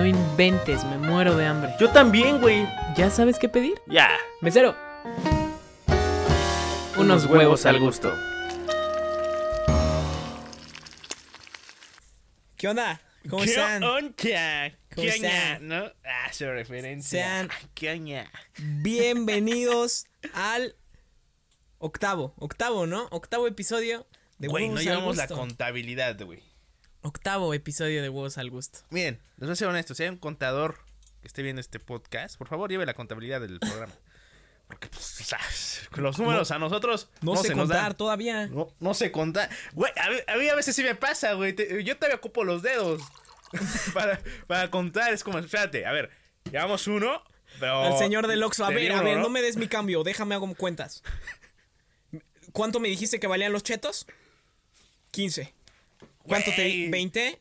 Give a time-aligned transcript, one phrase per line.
[0.00, 1.74] No inventes, me muero de hambre.
[1.78, 2.66] Yo también, güey.
[2.96, 3.74] ¿Ya sabes qué pedir?
[3.86, 4.08] Ya.
[4.40, 4.74] Mesero.
[6.96, 8.10] Unos huevos al gusto.
[12.56, 13.02] ¿Qué onda?
[13.28, 13.82] ¿Cómo ¿Qué están?
[13.82, 14.14] onda?
[14.14, 15.28] ¿Cómo ¿Qué onda?
[15.28, 15.68] están?
[15.68, 15.84] ¿No?
[16.06, 17.22] Ah, su referencia.
[17.22, 18.30] Sean- ¿Qué onda?
[18.56, 20.76] Bienvenidos al
[21.76, 23.06] octavo, octavo, ¿no?
[23.10, 24.06] Octavo episodio
[24.38, 25.36] de Güey, Huevos no al llevamos la Gusto.
[25.36, 26.42] contabilidad, güey.
[27.02, 28.80] Octavo episodio de Huevos al Gusto.
[28.90, 29.94] Miren, les voy a ser honesto.
[29.94, 30.78] Si hay un contador
[31.22, 33.92] que esté viendo este podcast, por favor, lleve la contabilidad del programa.
[34.66, 35.40] Porque, pues, o sea,
[35.90, 37.96] con los números a nosotros No, sé se nos contar dan.
[37.96, 38.46] todavía.
[38.46, 39.50] No, no sé contar.
[39.72, 41.52] Güey, a, mí- a mí a veces sí me pasa, güey.
[41.54, 43.02] Te- yo todavía ocupo los dedos
[43.94, 45.12] para, para contar.
[45.12, 46.10] Es como, espérate, a ver,
[46.52, 47.22] llevamos uno,
[47.58, 47.82] pero...
[47.82, 48.64] Al señor del Oxxo.
[48.64, 50.04] A ver, a ver, no me des mi cambio.
[50.04, 51.02] Déjame hago cuentas.
[52.52, 54.06] ¿Cuánto me dijiste que valían los chetos?
[55.10, 55.52] 15.
[56.30, 56.88] ¿Cuánto te di?
[56.88, 57.04] Güey.
[57.10, 57.38] ¿20?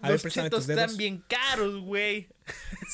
[0.00, 0.82] A ver, Los préstame chetos tus dedos.
[0.84, 2.28] están bien caros, güey.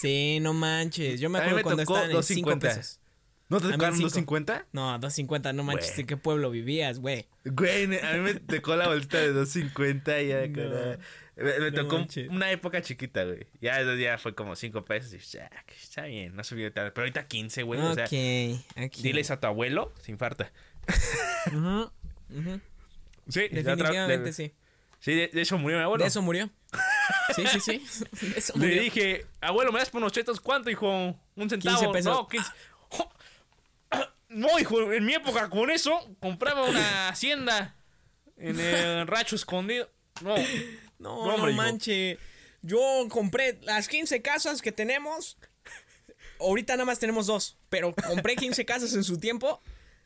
[0.00, 1.20] Sí, no manches.
[1.20, 2.60] Yo me acuerdo me cuando tocó estaban en 5 2.50.
[2.60, 3.00] pesos.
[3.48, 4.06] ¿No te tocaron cinco.
[4.06, 4.66] 250?
[4.72, 5.98] No, 2.50, no manches.
[5.98, 7.26] ¿En qué pueblo vivías, güey?
[7.44, 10.54] Güey, a mí me tocó la bolsita de 250 y ya, No.
[10.54, 10.98] cara.
[11.36, 12.28] Me, me No tocó manches.
[12.28, 13.46] una época chiquita, güey.
[13.60, 15.50] Ya, fue como 5 pesos y ya,
[15.82, 16.94] está bien, no subió tanto.
[16.94, 17.80] Pero ahorita 15, güey.
[17.80, 18.96] O sea, ok, ok.
[19.02, 20.50] diles a tu abuelo, sin falta.
[21.48, 21.90] Ujú,
[22.30, 22.60] ujú.
[23.28, 24.52] Sí, Definitivamente sí.
[25.00, 26.02] Sí, de, de eso murió mi abuelo.
[26.04, 26.48] De eso murió.
[27.34, 28.06] Sí, sí, sí.
[28.26, 30.88] De eso Le dije, abuelo, ¿me das por unos chetos cuánto, hijo?
[31.34, 31.76] Un centavo.
[31.78, 32.12] 15 pesos.
[32.16, 32.50] No, 15.
[34.28, 37.74] No, hijo, en mi época con eso compraba una hacienda
[38.38, 39.90] en el racho escondido.
[40.22, 40.34] No.
[40.98, 41.56] No, No, no, hijo.
[41.56, 42.18] manche.
[42.62, 42.78] Yo
[43.10, 45.36] compré las 15 casas que tenemos.
[46.40, 47.58] Ahorita nada más tenemos dos.
[47.68, 49.60] Pero compré 15 casas en su tiempo.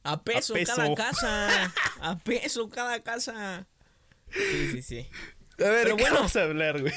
[0.06, 0.74] A peso, peso.
[0.76, 1.74] cada casa.
[2.00, 3.66] A peso cada casa.
[4.30, 5.08] Sí, sí, sí.
[5.58, 6.16] A ver, Pero ¿qué bueno.
[6.16, 6.94] vamos a hablar, güey?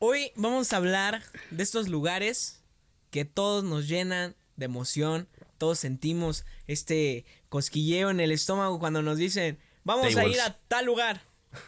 [0.00, 2.64] Hoy vamos a hablar de estos lugares
[3.10, 5.28] que todos nos llenan de emoción.
[5.56, 10.84] Todos sentimos este cosquilleo en el estómago cuando nos dicen, vamos a ir a tal
[10.86, 11.22] lugar.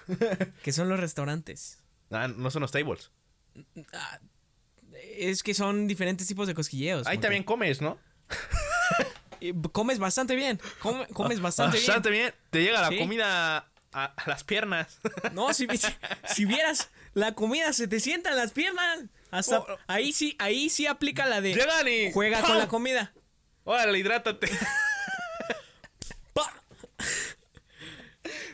[0.62, 1.78] que son los restaurantes.
[2.10, 3.12] Ah, no son los tables.
[5.16, 7.06] Es que son diferentes tipos de cosquilleos.
[7.06, 7.98] Ahí también comes, ¿no?
[9.73, 10.61] Comes bastante bien.
[10.81, 11.87] come- comes bastante bien.
[11.87, 12.34] Bastante bien.
[12.51, 12.99] Te llega la Sí.
[12.99, 14.99] comida a, a las piernas.
[15.33, 15.89] No, si, si,
[16.25, 19.01] si vieras la comida se te sientan las piernas.
[19.31, 19.78] Hasta Oh.
[19.87, 22.12] ahí sí, ahí sí aplica la de Llegan y.
[22.12, 23.12] juega con la comida.
[23.65, 24.49] Órale, hidrátate.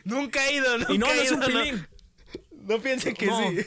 [0.03, 1.47] Nunca he ido, nunca Y no, no he es un no.
[1.47, 1.87] pilín.
[2.51, 3.49] No piensen que No.
[3.49, 3.57] sí.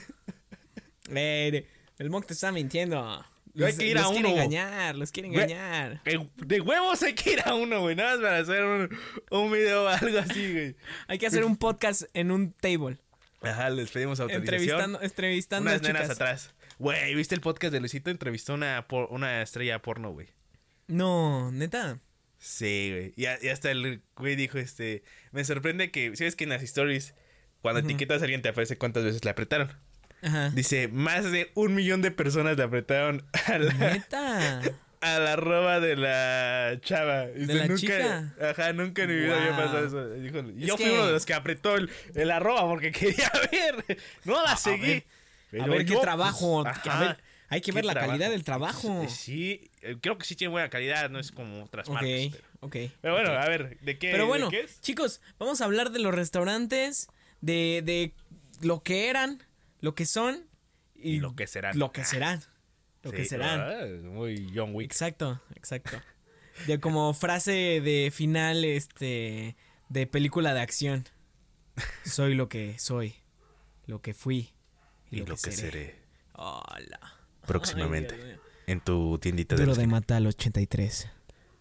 [1.10, 3.24] Eh, el monk te está mintiendo.
[3.66, 4.36] Hay Los, que ir a los quiere uno.
[4.36, 5.42] engañar, los quiere Güey.
[5.42, 6.02] engañar.
[6.36, 7.96] De huevos hay que ir a uno, güey.
[7.96, 8.88] Nada más para hacer un,
[9.30, 10.76] un video o algo así, güey.
[11.08, 12.98] Hay que hacer un podcast en un table.
[13.42, 14.54] Ajá, les pedimos autorización.
[14.54, 16.54] Entrevistando, entrevistando Unas a nenas atrás.
[16.78, 18.10] Güey, ¿viste el podcast de Luisito?
[18.10, 20.28] Entrevistó una, por- una estrella porno, güey.
[20.88, 22.00] No, neta.
[22.38, 23.12] Sí, güey.
[23.16, 25.02] Y, a- y hasta el güey dijo, este...
[25.32, 26.14] Me sorprende que...
[26.16, 27.14] ¿Sabes que en las stories,
[27.62, 29.70] cuando etiquetas a alguien te aparece cuántas veces le apretaron?
[30.22, 30.50] Ajá.
[30.50, 34.60] Dice, más de un millón de personas le apretaron a la, Neta.
[35.00, 37.26] a la arroba de la chava.
[37.28, 38.34] Dice, la nunca, chica?
[38.50, 39.56] Ajá, nunca en mi vida había Wow.
[39.64, 40.10] pasado eso.
[40.14, 42.92] Dijo, y Es yo fui que- uno de los que apretó el, el arroba porque
[42.92, 43.98] quería ver.
[44.24, 45.04] No la seguí.
[45.52, 46.64] ver, a ver qué trabajo.
[46.64, 47.16] pues, a ver,
[47.48, 48.12] hay que ver la trabajo.
[48.12, 49.06] calidad del trabajo.
[49.08, 52.10] Sí, eh, creo que sí tiene buena calidad, no es como otras Ok, marcas.
[52.32, 52.76] Pero, ok.
[53.00, 54.80] pero bueno, a ver, ¿de qué, Pero de bueno, qué es?
[54.82, 57.08] chicos, vamos a hablar de los restaurantes,
[57.40, 58.12] de, de
[58.60, 59.42] lo que eran,
[59.80, 60.46] lo que son
[60.94, 61.78] y, Y lo que serán.
[61.78, 62.42] Lo que serán.
[63.02, 63.60] Lo Sí, que serán.
[63.60, 64.90] ah, Muy John Wick.
[64.90, 66.00] Exacto, exacto.
[66.66, 69.56] De como frase de final, este,
[69.88, 71.08] de película de acción.
[72.04, 73.14] Soy lo que soy,
[73.86, 74.52] lo que fui
[75.10, 75.98] Y lo que seré
[76.34, 77.00] Hola.
[77.46, 78.36] próximamente Ay,
[78.66, 79.96] en tu tiendita de Duro de esquina.
[79.96, 81.08] matar 83.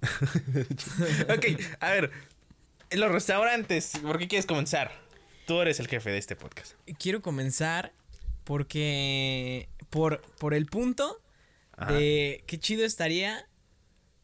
[1.29, 1.45] Ok,
[1.79, 2.11] a ver,
[2.89, 4.91] en los restaurantes, ¿por qué quieres comenzar?
[5.47, 6.73] Tú eres el jefe de este podcast.
[6.97, 7.93] Quiero comenzar
[8.49, 11.21] porque por, por el punto
[11.77, 11.93] Ajá.
[11.93, 13.47] de qué chido estaría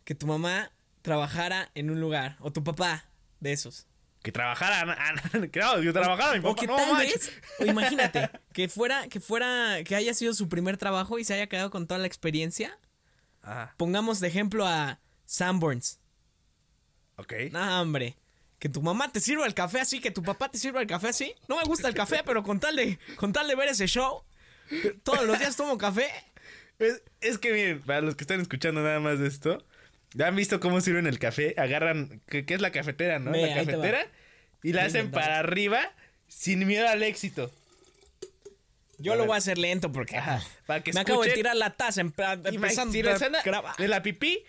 [0.04, 0.72] que tu mamá
[1.04, 3.06] trabajara en un lugar o tu papá
[3.40, 3.86] de esos.
[4.24, 5.14] Que trabajara, ah,
[5.52, 9.20] claro, yo trabajara, mi O papá, que no tal vez, o imagínate, que fuera, que
[9.20, 12.80] fuera, que haya sido su primer trabajo y se haya quedado con toda la experiencia.
[13.44, 16.00] Ajá, Pongamos de ejemplo a Sanborns.
[17.18, 17.32] ok.
[17.52, 18.18] No, hombre.
[18.66, 21.10] Que tu mamá te sirva el café así, que tu papá te sirva el café
[21.10, 21.36] así.
[21.48, 24.24] No me gusta el café, pero con tal de, con tal de ver ese show,
[25.04, 26.08] todos los días tomo café.
[26.80, 29.64] Es, es que miren, para los que están escuchando nada más de esto,
[30.16, 31.54] ¿ya han visto cómo sirven el café?
[31.60, 33.30] Agarran, ¿qué, qué es la cafetera, no?
[33.34, 34.08] Ve, la cafetera
[34.64, 35.94] y la Voy hacen para arriba
[36.28, 37.52] sin miedo al éxito.
[38.98, 39.28] Yo A lo ver.
[39.28, 41.44] voy a hacer lento porque Ajá, para que me acabo de escuchen.
[41.44, 42.12] tirar la taza en,
[42.46, 43.78] empezando si a grabar.
[43.78, 44.44] de la pipí,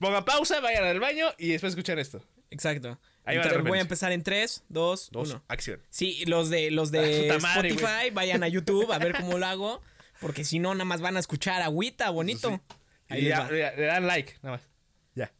[0.00, 2.20] ponga pausa, vayan al baño y después escuchan esto.
[2.50, 2.98] Exacto.
[3.26, 5.44] Ahí va Entonces, voy a empezar en 3, 2, Dos, 1.
[5.48, 5.80] acción.
[5.90, 9.80] Sí, los de los de madre, Spotify vayan a YouTube a ver cómo lo hago,
[10.20, 12.50] porque si no nada más van a escuchar agüita bonito.
[12.50, 12.60] Sí.
[13.08, 13.50] Ahí Y les ya- va.
[13.50, 14.66] le, dan like, nada más.
[15.14, 15.32] Ya.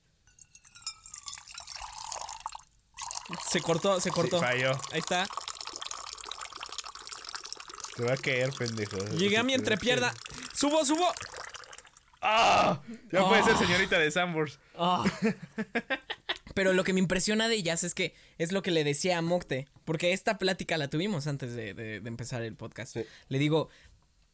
[3.50, 4.38] Se cortó, se cortó.
[4.38, 4.72] Sí, falló.
[4.92, 5.26] Ahí está.
[7.96, 8.96] Te va a caer, pendejo.
[9.16, 10.12] Llegué a mi entrepierna.
[10.54, 11.06] Subo, subo.
[12.20, 12.80] ¡Ah!
[13.12, 13.58] Ya puede ser Ah.
[13.58, 14.58] señorita de Sambors.
[16.54, 19.22] Pero lo que me impresiona de ellas es que es lo que le decía a
[19.22, 19.66] Mocte.
[19.84, 22.94] Porque esta plática la tuvimos antes de, de- de empezar el podcast.
[22.94, 23.04] Sí.
[23.28, 23.68] Le digo,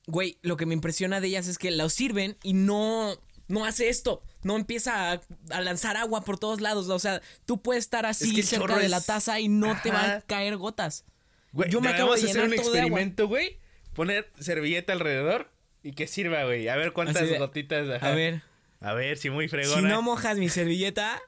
[0.07, 3.17] güey, lo que me impresiona de ellas es que lo sirven y no,
[3.49, 4.23] no hace esto.
[4.43, 5.21] No empieza a,
[5.51, 6.89] a lanzar agua por todos lados.
[6.89, 9.49] O sea, tú puedes estar así Es que el cerca chorro de la taza y
[9.49, 11.05] no te va a caer gotas.
[11.53, 13.59] Güey, Yo me acabo de hacer un todo experimento, güey.
[13.95, 15.51] Poner servilleta alrededor
[15.83, 16.69] y que sirva, güey.
[16.69, 17.89] A ver cuántas de- gotitas.
[17.89, 18.13] ajá.
[18.13, 18.43] A ver,
[18.81, 19.89] A ver, si muy si fregona.
[19.89, 21.21] no mojas mi servilleta,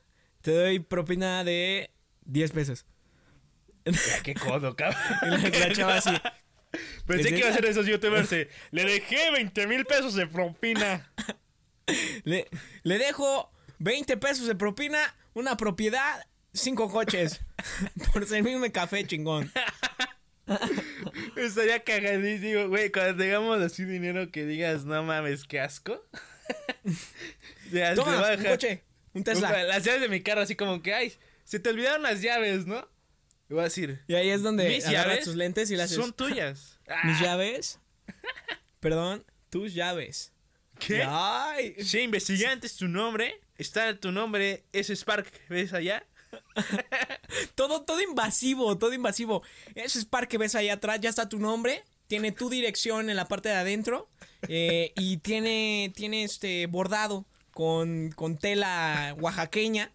[0.42, 1.90] te doy propina de
[2.26, 2.86] 10 pesos.
[3.84, 5.00] Ya, qué codo, cabrón.
[5.22, 6.10] Y la, la chava así.
[7.06, 8.30] Pensé ¿Es que iba a ser esos youtubers.
[8.70, 11.10] Le dejé 20 mil pesos de propina.
[12.24, 12.48] Le,
[12.84, 14.98] le dejo 20 pesos de propina,
[15.34, 17.40] una propiedad, 5 coches.
[18.12, 19.52] por servirme café, chingón.
[21.36, 22.90] Estaría cagadísimo, güey.
[22.92, 26.06] Cuando tengamos así dinero que digas, no mames, qué asco.
[27.96, 29.62] Toma, un coche, un Tesla.
[29.64, 31.12] Las llaves de mi carro, así como que, ay,
[31.44, 32.88] se te olvidaron las llaves, ¿no?
[33.50, 35.98] Y voy a decir, Y ahí es donde mis llaves tus lentes y las haces.
[35.98, 36.78] son tuyas.
[37.04, 37.78] Mis Ah, llaves.
[38.80, 40.32] Perdón, tus llaves.
[40.78, 41.04] ¿Qué?
[41.06, 41.74] Ay.
[41.84, 43.40] Sí, investigante es tu nombre.
[43.58, 46.04] Está tu nombre, ese Spark, ¿ves allá?
[47.54, 49.42] Todo, todo invasivo, todo invasivo.
[49.74, 51.84] Ese Spark que ves ahí atrás, ya está tu nombre.
[52.08, 54.10] Tiene tu dirección en la parte de adentro.
[54.48, 59.92] eh, y tiene, tiene este bordado con, con tela oaxaqueña.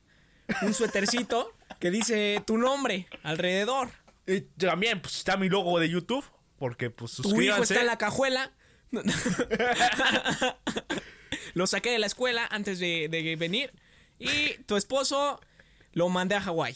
[0.61, 3.89] Un suétercito que dice tu nombre alrededor.
[4.25, 6.23] Y también, pues, está mi logo de YouTube.
[6.57, 7.73] Porque, pues, Tu hijo suscríbanse.
[7.73, 8.51] está en la cajuela.
[11.53, 13.71] lo saqué de la escuela antes de, de venir.
[14.19, 15.39] Y tu esposo
[15.93, 16.73] lo mandé a Hawái.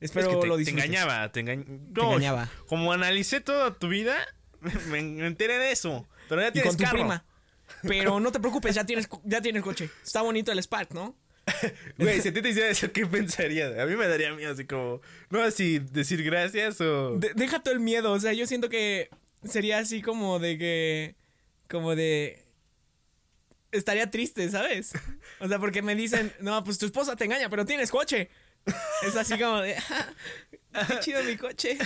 [0.00, 0.84] Es Espero que te, lo te disfrutes.
[0.84, 1.64] engañaba, te, engañ-
[1.94, 2.50] Te No, engañaba.
[2.66, 4.16] Como analicé toda tu vida,
[4.60, 4.72] me,
[5.02, 6.06] me enteré de eso.
[6.28, 6.98] Pero ya Y tienes con tu carro.
[6.98, 7.24] prima.
[7.86, 9.90] Pero no te preocupes, ya tienes, ya tienes coche.
[10.02, 11.16] Está bonito el Spark, ¿no?
[11.98, 13.78] Güey, si a ti te hiciera eso, ¿qué pensarías?
[13.78, 15.00] A mí me daría miedo, así como,
[15.30, 17.16] no si decir gracias o...
[17.18, 18.12] De- deja todo el miedo.
[18.12, 19.10] O sea, yo siento que
[19.44, 21.16] sería así como de que.
[21.68, 22.42] Como de.
[23.72, 24.92] Estaría triste, ¿sabes?
[25.40, 28.30] O sea, porque me dicen, no, pues tu esposa te engaña, pero tienes coche.
[29.06, 29.76] Es así como de.
[30.72, 31.76] "Ah, qué chido mi coche.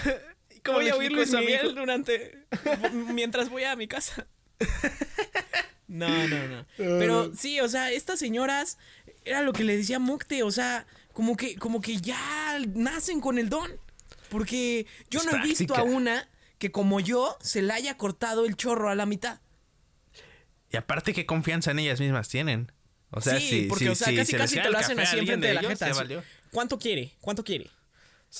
[0.64, 2.44] ¿Cómo voy a oír Luis Miguel durante.
[3.14, 4.26] mientras voy a mi casa.
[5.88, 6.66] No, no, no.
[6.76, 8.78] Pero sí, o sea, estas señoras
[9.24, 13.38] era lo que le decía Mocte, o sea, como que, como que ya nacen con
[13.38, 13.70] el don.
[14.28, 18.44] Porque yo Es no he visto a una que como yo se le haya cortado
[18.44, 19.40] el chorro a la mitad.
[20.70, 22.70] Y aparte, ¿qué confianza en ellas mismas tienen?
[23.10, 25.00] O sea, sí, si, porque, si- o sea, si casi se casi te lo hacen
[25.00, 25.62] así enfrente de la
[25.94, 26.22] valió.
[26.52, 27.14] ¿Cuánto quiere?
[27.22, 27.70] ¿Cuánto quiere?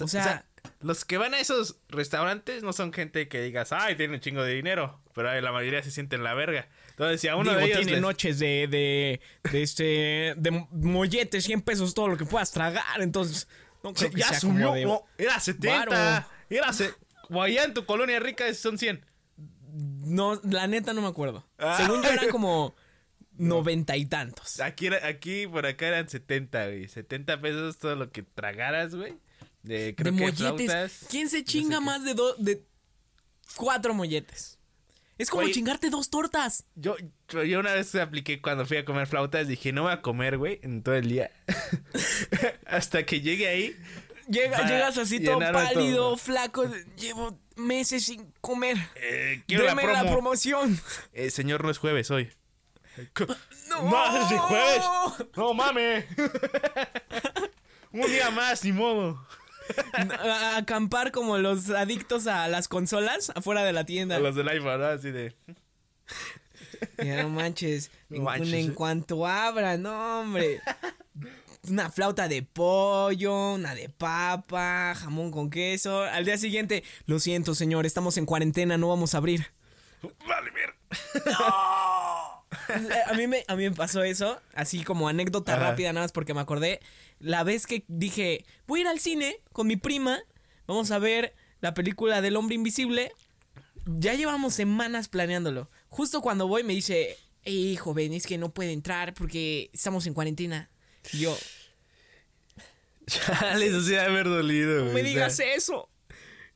[0.01, 0.45] O O sea, sea-
[0.81, 4.43] los que van a esos restaurantes no son gente que digas, ay, tiene un chingo
[4.43, 5.01] de dinero.
[5.15, 6.69] Pero la mayoría se sienten la verga.
[6.99, 7.77] Entonces, si a uno Digo, de ellos.
[7.79, 9.21] tiene les- noches de, de,
[9.53, 13.47] de este, de molletes, 100 pesos, todo lo que puedas tragar, entonces,
[13.85, 14.67] no creo que ya sea subió.
[14.67, 15.79] como de- no, era 70.
[15.91, 16.27] Varo.
[16.51, 16.93] Era se...
[17.31, 19.05] O allá en tu colonia rica son 100.
[20.07, 21.47] No, la neta no me acuerdo.
[21.59, 21.77] Ah.
[21.77, 22.75] Según yo eran como
[23.37, 24.59] noventa y tantos.
[24.61, 26.89] Aquí, era- aquí por acá eran 70, güey.
[26.89, 29.15] 70 pesos todo lo que tragaras, güey.
[29.63, 30.37] De, De creo que molletes.
[30.67, 31.07] flautas.
[31.11, 32.65] ¿Quién se no sé chinga más de dos, de
[33.57, 34.58] cuatro molletes?
[35.19, 35.53] Es como Güey.
[35.53, 36.65] chingarte dos tortas.
[36.77, 36.97] Yo,
[37.29, 39.49] yo una vez apliqué cuando fui a comer flautas.
[39.49, 41.31] Dije, no voy a comer, güey, en todo el día.
[42.67, 43.77] Hasta que llegue ahí.
[44.29, 46.17] Llega, llegas así todo pálido, todo.
[46.19, 46.65] flaco.
[46.97, 48.77] Llevo meses sin comer.
[48.97, 50.03] Eh, quiero la Deme promo.
[50.05, 50.81] la promoción.
[51.13, 52.31] Eh, señor, no es jueves hoy.
[53.69, 53.83] No.
[53.91, 54.83] No, es de jueves.
[55.37, 56.07] No mames.
[57.93, 59.27] Un día más, ni modo.
[60.19, 64.17] A- acampar como los adictos a las consolas afuera de la tienda.
[64.17, 64.87] A los del iPhone, ¿no?
[64.87, 65.35] Así de.
[67.03, 67.91] Ya no manches.
[68.09, 68.75] No en, manches, en eh.
[68.75, 70.61] cuanto abra, no, hombre.
[71.69, 76.03] Una flauta de pollo, una de papa, jamón con queso.
[76.03, 79.47] Al día siguiente, lo siento, señor, estamos en cuarentena, no vamos a abrir.
[80.27, 80.75] Vale, ver.
[83.07, 85.71] A mí me, a mí me pasó eso, así como anécdota Ajá.
[85.71, 86.81] rápida, nada más porque me acordé.
[87.21, 90.21] La vez que dije, voy a ir al cine con mi prima,
[90.67, 93.13] vamos a ver la película del hombre invisible.
[93.87, 95.71] Ya llevamos semanas planeándolo.
[95.89, 100.15] Justo cuando voy me dice, hey, joven, es que no puede entrar porque estamos en
[100.15, 100.71] cuarentena.
[101.13, 101.37] Y yo,
[103.07, 105.89] Chale, eso sí haber dolido, no me digas eso.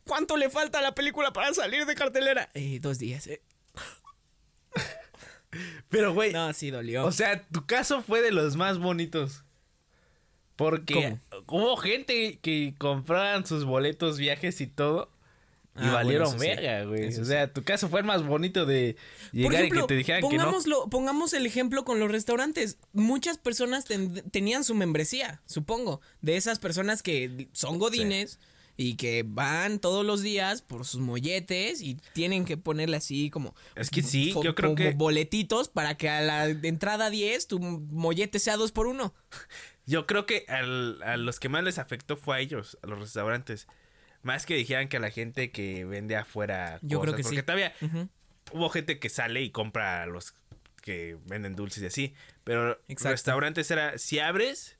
[0.05, 2.51] ¿Cuánto le falta a la película para salir de cartelera?
[2.55, 3.27] Eh, dos días.
[3.29, 3.41] eh.
[5.89, 7.05] Pero, güey, No, sí dolió.
[7.07, 9.45] o sea, tu caso fue de los más bonitos.
[10.71, 15.11] Porque hubo gente que compraban sus boletos, viajes y todo.
[15.75, 17.07] Y Ah, valieron bueno, verga, güey.
[17.19, 18.95] O sea, tu caso fue el más bonito de
[19.31, 20.31] Por llegar ejemplo, y que te dijeran que no.
[20.31, 22.77] pongámoslo, pongamos el ejemplo con los restaurantes.
[22.93, 28.39] Muchas personas ten- tenían su membresía, supongo, de esas personas que son godines
[28.77, 33.55] y que van todos los días por sus molletes y tienen que ponerle así como
[33.75, 37.61] Es que sí, yo creo como que- boletitos para que a la entrada 10 tu
[37.61, 39.15] mollete sea 2 por 1
[39.87, 42.99] Yo creo que al- a los que más les afectó fue a ellos, a los
[43.01, 43.67] restaurantes.
[44.23, 46.79] Más que dijeran que a la gente que vende afuera.
[46.83, 47.43] Yo creo que porque sí.
[47.43, 47.75] todavía
[48.53, 50.35] hubo gente que sale y compra a los
[50.83, 52.15] que venden dulces y así.
[52.45, 53.11] Pero Exacto.
[53.11, 54.77] restaurantes era, si abres,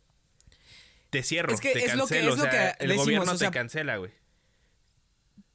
[1.11, 3.05] te cierro, Es que te es lo que- es lo o sea, que el decimos,
[3.07, 4.13] gobierno o sea, te cancela, güey.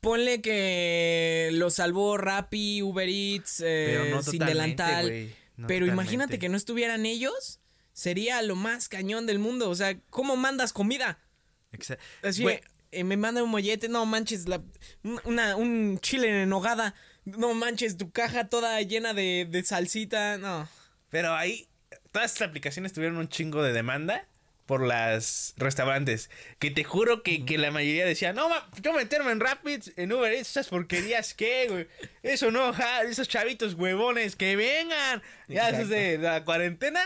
[0.02, 5.30] Ponle que lo salvó Rappi, Uber Eats, eh, no sin delantal.
[5.58, 7.60] no pero imagínate que no estuvieran ellos,
[7.98, 9.72] sería lo más cañón del mundo.
[9.72, 11.18] O sea, ¿cómo mandas comida?
[11.72, 12.44] Exa- Así,
[12.92, 14.62] eh, me manda un mollete, no manches, la,
[15.26, 16.94] una, un chile en nogada,
[17.26, 20.70] no manches, tu caja toda llena de, de salsita, no.
[21.10, 21.68] Pero ahí,
[22.12, 24.28] todas estas aplicaciones tuvieron un chingo de demanda
[24.68, 26.30] por las restaurantes.
[26.60, 30.14] Que te juro que, que la mayoría decía, no, ma, yo meterme en Rapids, en
[30.14, 31.88] Uber Eats, esas porquerías, ¿qué, güey?
[32.22, 35.24] Eso no, ja, esos chavitos huevones, que vengan.
[35.48, 37.02] Ya, esos de, de la cuarentena.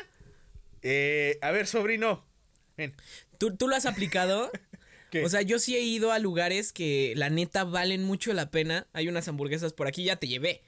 [0.82, 2.26] Eh, a ver, sobrino,
[2.78, 2.94] ven.
[3.38, 4.52] ¿Tú, tú lo has aplicado?
[5.12, 5.26] ¿Qué?
[5.26, 8.88] O sea, yo sí he ido a lugares que la neta valen mucho la pena.
[8.94, 10.62] Hay unas hamburguesas por aquí, ya te llevé.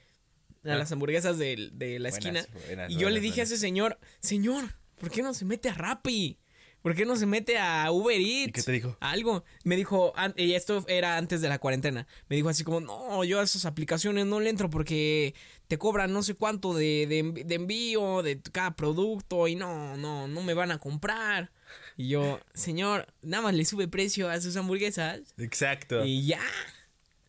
[0.64, 0.76] A Ah.
[0.76, 2.46] las hamburguesas de, de la Buenas, esquina.
[2.66, 4.64] buenas, y yo le dije a ese señor, señor,
[4.98, 6.38] ¿por qué no se mete a Rappi?
[6.84, 8.52] ¿Por qué no se mete a Uber Eats?
[8.52, 8.94] qué te dijo?
[9.00, 9.42] Algo.
[9.64, 12.06] Me dijo, y esto era antes de la cuarentena.
[12.28, 15.34] Me dijo así como, no, yo a esas aplicaciones no le entro porque
[15.66, 17.06] te cobran no sé cuánto de,
[17.46, 21.50] de envío de cada producto y no, no, no me van a comprar.
[21.96, 26.04] Y yo, señor, nada más le sube precio a sus hamburguesas Exacto.
[26.04, 26.42] y ya.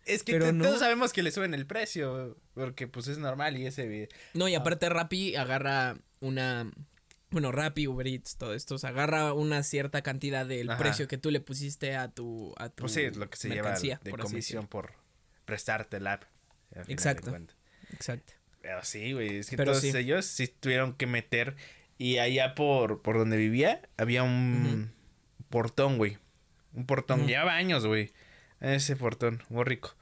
[0.04, 0.66] es que no.
[0.66, 4.10] todos sabemos que le suben el precio, porque pues es normal y ese.
[4.34, 6.70] No, y aparte Rappi agarra una...
[7.36, 10.80] Bueno, Rappi, Uber Eats, todo esto, o sea, agarra una cierta cantidad del Ajá.
[10.80, 13.50] precio que tú le pusiste a tu, a tu Pues sí, es lo que se
[13.50, 14.94] lleva de por comisión por
[15.44, 16.24] prestarte el app.
[16.88, 17.36] Exacto.
[17.92, 18.32] Exacto.
[18.62, 19.92] Pero sí, güey, es que Pero todos sí.
[19.94, 21.58] ellos sí tuvieron que meter.
[21.98, 24.94] Y allá por, por donde vivía había un
[25.50, 26.18] portón, güey.
[26.72, 27.20] Un portón.
[27.20, 27.28] Ujú.
[27.28, 28.14] Llevaba años, güey.
[28.62, 29.94] Ese portón, muy rico.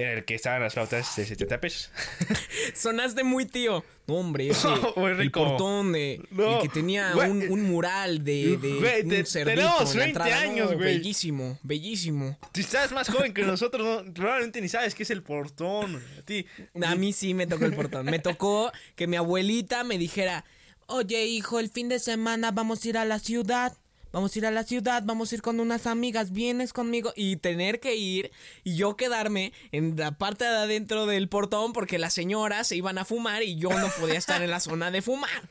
[0.00, 1.90] Era el que estaban las flautas de 70 pesos.
[2.74, 3.84] Sonaste muy tío.
[4.06, 4.66] No, hombre, ese.
[4.96, 6.20] El portón de.
[6.30, 7.30] No, el que tenía güey.
[7.30, 10.44] un, un mural de, de Güey, un te- cerdito tenemos en la 20 entrada.
[10.46, 10.78] No, años, güey.
[10.84, 12.38] Bellísimo, bellísimo.
[12.54, 16.02] Si estás más joven que nosotros, no- probablemente ni sabes qué es el portón.
[16.18, 16.46] A ti.
[16.84, 18.06] A mí sí me tocó el portón.
[18.06, 20.44] Me tocó que mi abuelita me dijera:
[20.86, 23.76] Oye, hijo, el fin de semana vamos a ir a la ciudad.
[24.12, 27.36] Vamos a ir a la ciudad, vamos a ir con unas amigas, vienes conmigo y
[27.36, 28.32] tener que ir
[28.64, 32.98] y yo quedarme en la parte de adentro del portón porque las señoras se iban
[32.98, 35.48] a fumar y yo no podía estar en la zona de fumar.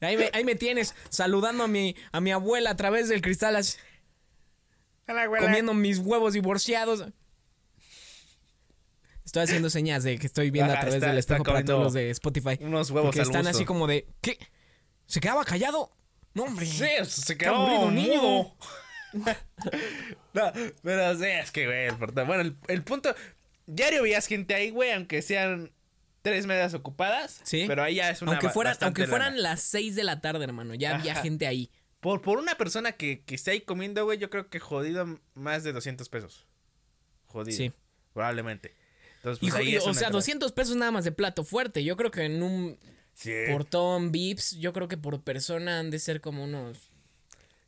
[0.00, 3.54] Ahí me, ahí me tienes saludando a mi, a mi abuela a través del cristal,
[3.54, 3.78] así,
[5.06, 5.46] Hola, abuela.
[5.46, 7.04] comiendo mis huevos divorciados.
[9.24, 11.92] Estoy haciendo señas de que estoy viendo a través está- del espejo para todos los
[11.92, 12.58] de Spotify.
[12.62, 14.08] unos huevos al están así como de.
[14.20, 14.38] ¿Qué?
[15.06, 15.92] ¿Se quedaba callado?
[16.34, 16.66] No, hombre.
[16.66, 18.54] Sí, se quedó aburrido, niño.
[20.32, 22.26] no, pero sí, es que, güey, el portón.
[22.26, 23.14] Bueno, el, el punto.
[23.66, 25.70] Diario veías gente ahí, güey, aunque sean
[26.22, 27.40] tres medias ocupadas.
[27.44, 27.64] Sí.
[27.66, 29.50] Pero ahí ya es una aunque bastante aunque fueran lana.
[29.50, 30.74] las 6 de la tarde, hermano.
[30.74, 31.70] Ya había gente ahí.
[32.00, 35.62] Por, por una persona que, que esté ahí comiendo, güey, yo creo que jodido más
[35.62, 36.46] de 200 pesos.
[37.26, 37.56] Jodido.
[37.56, 37.72] Sí.
[38.12, 38.74] Probablemente.
[39.16, 40.12] Entonces, pues Hijo, ahí y- es o sea, entrada.
[40.12, 41.84] 200 pesos nada más de plato fuerte.
[41.84, 42.78] Yo creo que en un
[43.14, 43.32] Sí.
[43.50, 46.78] portón VIPs, yo creo que por persona han de ser como unos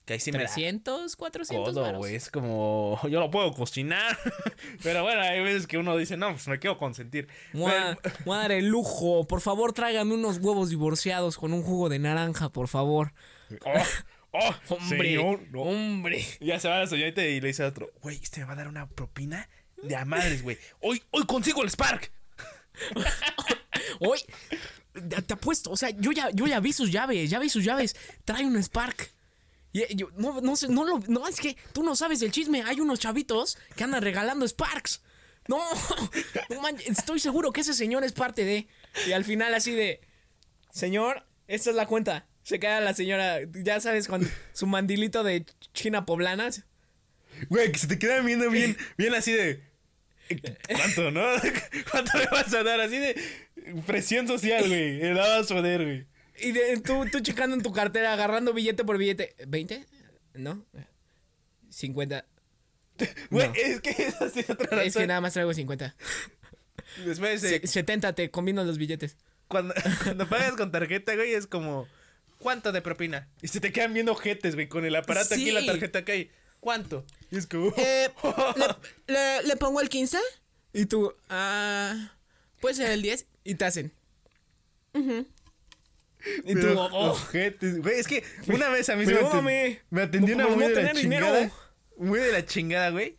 [0.06, 2.14] Que ahí sí me da 300, 400 codo, güey.
[2.14, 4.18] Es como, yo no puedo cocinar.
[4.82, 7.28] Pero bueno, hay veces que uno dice, no, pues me quiero consentir.
[7.52, 9.26] Voy a- me voy a dar el lujo.
[9.26, 13.12] Por favor, tráigame unos huevos divorciados con un jugo de naranja, por favor.
[13.64, 13.82] Oh,
[14.32, 15.62] oh, Hombre, señor, no.
[15.62, 16.24] hombre.
[16.40, 18.56] Ya se va la señorita y le dice a otro, güey, este me va a
[18.56, 19.48] dar una propina
[19.82, 20.58] de a madres, güey.
[20.80, 22.10] Hoy, hoy consigo el Spark.
[24.00, 24.20] Hoy,
[25.26, 27.96] te apuesto, o sea, yo ya, yo ya vi sus llaves, ya vi sus llaves.
[28.24, 29.10] Trae un Spark.
[29.72, 32.62] Y, yo, no, no sé, no lo, no, es que tú no sabes el chisme.
[32.62, 35.02] Hay unos chavitos que andan regalando Sparks.
[35.48, 35.58] No,
[36.50, 38.68] no manches, estoy seguro que ese señor es parte de.
[39.06, 40.00] Y al final así de,
[40.70, 42.26] señor, esta es la cuenta.
[42.42, 46.50] Se queda la señora, ya sabes, con su mandilito de china poblana.
[47.48, 49.62] Güey, que se te quedan viendo bien, bien así de.
[50.68, 51.22] ¿Cuánto, no?
[51.90, 52.80] ¿Cuánto me vas a dar?
[52.80, 53.14] Así de
[53.86, 55.12] presión social, güey.
[55.12, 56.06] Vas a joder, güey.
[56.40, 59.34] Y de- tú, tú checando en tu cartera, agarrando billete por billete.
[59.46, 59.84] ¿20?
[60.34, 60.64] ¿No?
[61.70, 62.24] 50.
[63.30, 63.54] Güey, No.
[63.54, 64.86] es que es así otra razón.
[64.86, 65.96] Es que nada más traigo 50.
[67.04, 69.16] Después, de, Se- 70, te combino los billetes.
[69.48, 71.88] cuando, cuando pagas con tarjeta, güey, es como.
[72.38, 73.28] ¿Cuánto de propina?
[73.42, 76.14] Y se te quedan viendo ojetes, güey, con el aparato aquí y la tarjeta acá
[76.14, 76.30] y.
[76.64, 77.04] ¿Cuánto?
[77.30, 77.74] Y es como.
[77.76, 78.08] Eh,
[79.06, 80.16] ¿le, le, le pongo el 15?
[80.72, 82.12] Y tú, ah,
[82.62, 83.26] puede ser el 10.
[83.44, 83.92] Y te hacen.
[84.94, 85.26] Ujú.
[86.46, 87.82] Y tú, oh, ojetes.
[87.82, 90.74] Güey, es que una vez a mí se me, atendió una no muy de la
[90.74, 91.26] tener dinero.
[91.26, 91.52] chingada.
[91.98, 93.18] Muy de la chingada, güey.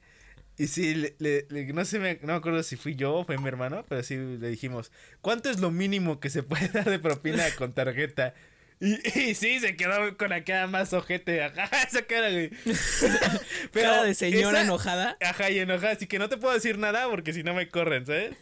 [0.57, 3.25] Y sí, le, le- le- no sé, me- no me acuerdo si fui yo o
[3.25, 6.89] fue mi hermano, pero sí le dijimos, ¿cuánto es lo mínimo que se puede dar
[6.89, 8.33] de propina con tarjeta?
[8.79, 11.43] Y, y sí, se quedó con la cara más ojete.
[11.43, 12.49] Ajá, esa cara, güey.
[13.73, 15.17] cara de señora esa- enojada.
[15.21, 15.93] Ajá, y enojada.
[15.93, 18.35] Así que no te puedo decir nada porque si no me corren, ¿sabes?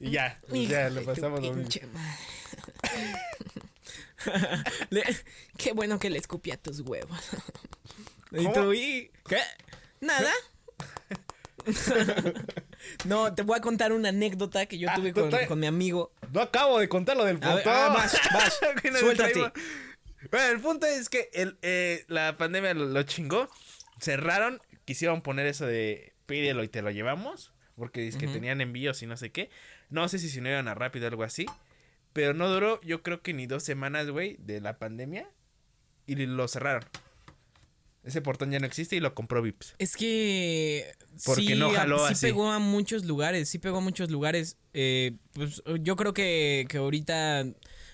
[0.00, 1.68] Y ya, pues ya lo pasamos lo mismo.
[4.90, 5.04] Le-
[5.56, 7.18] qué bueno que le escupí a tus huevos.
[8.32, 9.38] y tú, ¿y qué?
[10.00, 10.30] ¿Nada?
[13.04, 15.12] no, te voy a contar una anécdota que yo Ah, tuve
[15.46, 16.12] con, mi amigo.
[16.32, 17.70] No acabo de contar lo del punto.
[17.70, 18.60] ah, vas, vas,
[18.98, 19.52] suéltate.
[20.30, 23.48] Bueno, el punto es que el, eh, la pandemia lo, lo chingó.
[24.00, 27.52] Cerraron, quisieron poner eso de pídelo y te lo llevamos.
[27.76, 29.50] Porque dice que tenían envíos y no sé qué.
[29.88, 31.46] No sé si se unieron a rápido o algo así.
[32.12, 35.28] Pero no duró, yo creo que ni dos semanas, güey, de la pandemia.
[36.06, 36.84] Y lo cerraron.
[38.04, 39.74] Ese portón ya no existe y lo compró Vips.
[39.78, 40.92] Es que.
[41.24, 42.26] Porque sí, no a- jaló sí así.
[42.26, 44.56] pegó a muchos lugares, sí pegó a muchos lugares.
[44.72, 47.44] Eh, pues yo creo que, que ahorita.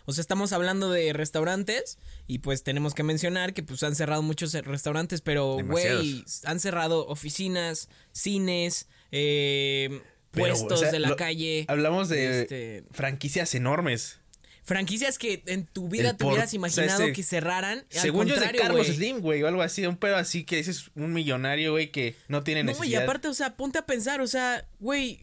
[0.06, 4.20] O sea, estamos hablando de restaurantes y pues tenemos que mencionar que pues han cerrado
[4.20, 11.08] muchos restaurantes, pero güey, han cerrado oficinas, cines, eh, Pero, puestos o sea, de la
[11.08, 11.64] lo- calle.
[11.68, 14.20] Hablamos de este, franquicias enormes.
[14.64, 17.78] Franquicias que en tu vida El te por- hubieras o sea, imaginado ese- que cerraran.
[17.80, 18.86] Al Según yo es de Carlos.
[18.86, 22.42] Slim, güey, o algo así, un pedo así que dices un millonario, güey, que no
[22.42, 23.00] tiene No, necesidad.
[23.00, 25.20] y aparte, o sea, ponte a pensar, o sea, güey,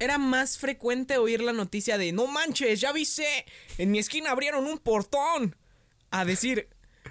[0.00, 3.26] era más frecuente oír la noticia de, no manches, ya viste,
[3.78, 5.56] en mi esquina abrieron un portón.
[6.10, 6.68] A decir,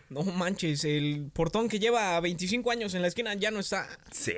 [0.10, 3.88] no manches, el portón que lleva 25 años en la esquina ya no está.
[4.12, 4.34] Sí,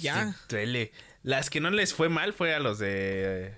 [0.00, 0.32] Ya.
[0.32, 0.92] sí, duele.
[1.22, 3.52] Las que no les fue mal fue a los de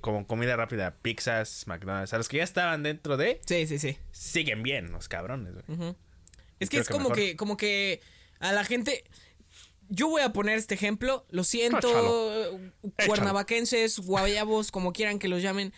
[0.00, 3.96] como comida rápida, pizzas, McDonald's, a los que ya estaban dentro de Sí, sí, sí.
[4.12, 5.94] siguen bien los cabrones, güey.
[6.60, 7.16] Es que es que como mejor.
[7.16, 8.00] que, como que
[8.40, 9.04] a la gente.
[9.90, 11.24] Yo voy a poner este ejemplo.
[11.30, 12.60] Lo siento, Échalo.
[13.06, 15.72] cuernavaquenses, guayabos, como quieran que los llamen.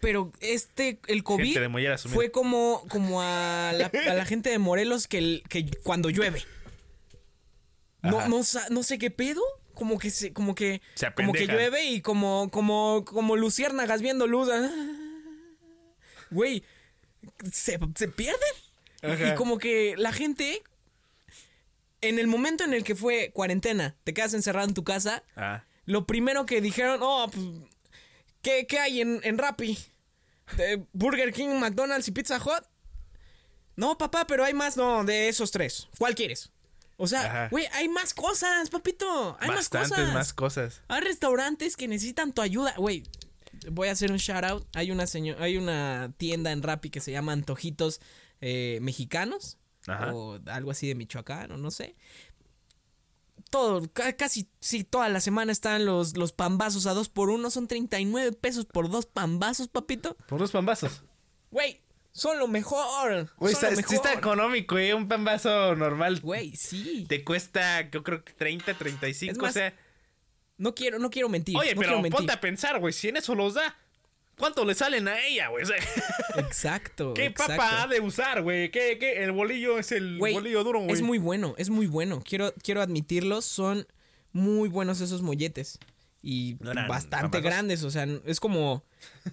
[0.00, 1.56] Pero este, el COVID
[2.08, 6.42] fue como, como a, la, a la gente de Morelos que, el- que cuando llueve.
[8.02, 9.42] No, no sé qué pedo.
[9.76, 14.26] Como que se, como que, Se como que llueve y como, como, como luciérnagas viendo
[14.26, 14.48] luz.
[14.50, 14.68] ah,
[16.30, 16.64] Güey,
[17.52, 18.40] se, se pierden.
[19.02, 19.28] Ajá.
[19.28, 20.62] Y como que la gente,
[22.00, 25.64] en el momento en el que fue cuarentena, te quedas encerrado en tu casa, Ah,
[25.84, 27.44] lo primero que dijeron, oh, pues,
[28.42, 29.78] ¿qué, qué hay en, en Rappi?
[30.56, 32.64] ¿De Burger King, McDonald's y Pizza Hut?
[33.76, 35.86] No, papá, pero hay más, no, de esos tres.
[35.98, 36.50] ¿Cuál quieres?
[36.98, 39.36] O sea, güey, hay más cosas, papito.
[39.40, 40.14] Hay bastantes más cosas.
[40.14, 40.82] más cosas.
[40.88, 42.74] Hay restaurantes que necesitan tu ayuda.
[42.78, 43.02] Güey,
[43.70, 44.66] voy a hacer un shout out.
[44.74, 48.00] Hay una señor, hay una tienda en Rappi que se llama Antojitos
[48.40, 49.58] eh, Mexicanos.
[49.86, 50.12] Ajá.
[50.14, 51.94] O algo así de Michoacán, o no sé.
[53.50, 57.50] Todo, ca- casi, sí, toda la semana están los, los pambazos a dos por uno.
[57.50, 60.16] Son 39 pesos por dos pambazos, papito.
[60.26, 61.02] Por dos pambazos.
[61.52, 61.80] Güey,
[62.16, 63.30] son lo mejor.
[63.36, 64.18] Güey, está, sí está mejor.
[64.18, 64.92] económico, güey.
[64.92, 67.04] Un pambazo normal Güey, sí.
[67.08, 69.74] te cuesta, yo creo que 30, 35, Es más, o sea.
[70.56, 71.56] No quiero, no quiero mentir.
[71.58, 72.12] Oye, no pero mentir.
[72.12, 73.76] ponte a pensar, güey, si en eso los da,
[74.38, 75.64] ¿cuánto le salen a ella, güey?
[75.64, 75.76] O sea,
[76.36, 77.12] Exacto.
[77.12, 77.56] ¿Qué exacto.
[77.56, 78.70] papa ha de usar, güey?
[78.70, 79.22] ¿Qué, qué?
[79.22, 80.92] El bolillo es el Güey, bolillo duro, güey.
[80.92, 82.22] Es muy bueno, es muy bueno.
[82.26, 83.86] Quiero, quiero admitirlo, son
[84.32, 85.78] muy buenos esos molletes.
[86.28, 87.42] Y ¿No eran bastante famosos?
[87.44, 88.84] grandes, o sea, es como...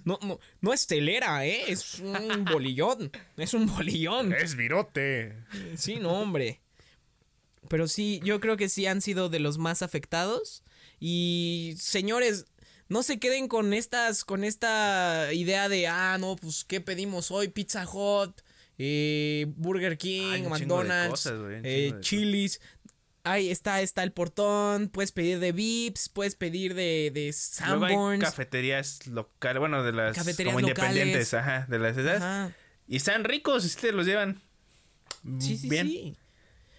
[0.05, 1.63] No, no, no es telera, ¿eh?
[1.67, 3.11] Es un bolillón.
[3.35, 4.31] Es un bolillón.
[4.31, 5.35] Es virote.
[5.75, 6.61] Sí, no, hombre.
[7.67, 10.61] Pero sí, yo creo que sí han sido de los más afectados.
[10.99, 12.45] Y señores,
[12.89, 17.47] no se queden con estas, con esta idea de, ah, no, pues, ¿qué pedimos hoy?
[17.47, 18.39] Pizza Hut,
[18.77, 22.61] eh, Burger King, Ay, McDonald's, cosas, eh, Chili's.
[23.25, 27.33] Ahí está, está el portón, puedes pedir de Vips, puedes pedir de, de
[27.67, 28.23] Luego hay Sanborns.
[28.23, 30.89] cafeterías locales, bueno, de las Cafeterías como locales.
[30.91, 32.17] independientes, ajá, de las esas.
[32.21, 32.51] Ajá.
[32.87, 34.41] Y están ricos, te los llevan.
[35.39, 35.87] Sí, sí, bien.
[35.87, 36.17] sí.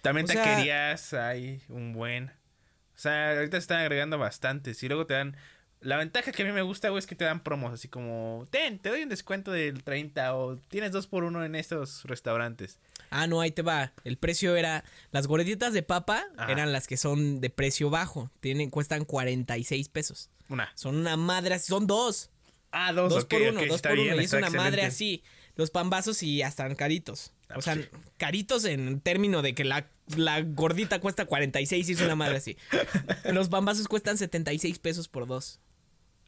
[0.03, 2.25] También O sea- taquerías hay un buen.
[2.29, 4.81] O sea, ahorita se están agregando bastantes.
[4.83, 5.35] Y luego te dan.
[5.81, 8.45] La ventaja que a mí me gusta, güey, es que te dan promos así como.
[8.51, 12.77] Ten, te doy un descuento del 30 o tienes dos por uno en estos restaurantes.
[13.21, 13.93] Ah, no, ahí te va.
[14.03, 14.83] El precio era.
[15.11, 16.51] Las gorditas de papa Ajá.
[16.51, 18.29] eran las que son de precio bajo.
[18.41, 20.29] Tienen, cuestan 46 pesos.
[20.49, 20.71] Una.
[20.75, 21.67] Son una madre así.
[21.67, 22.29] Son dos.
[22.71, 24.21] Ah, dos, Dos ok, por uno, ok, dos por bien, uno.
[24.21, 25.23] Y es una madre así.
[25.55, 27.31] Los pambazos y están caritos.
[27.47, 27.97] Ah, O sea, pues sí.
[28.17, 32.57] caritos en término de que la, la gordita cuesta 46 y es una madre así.
[33.31, 35.59] Los pambazos cuestan 76 pesos por dos.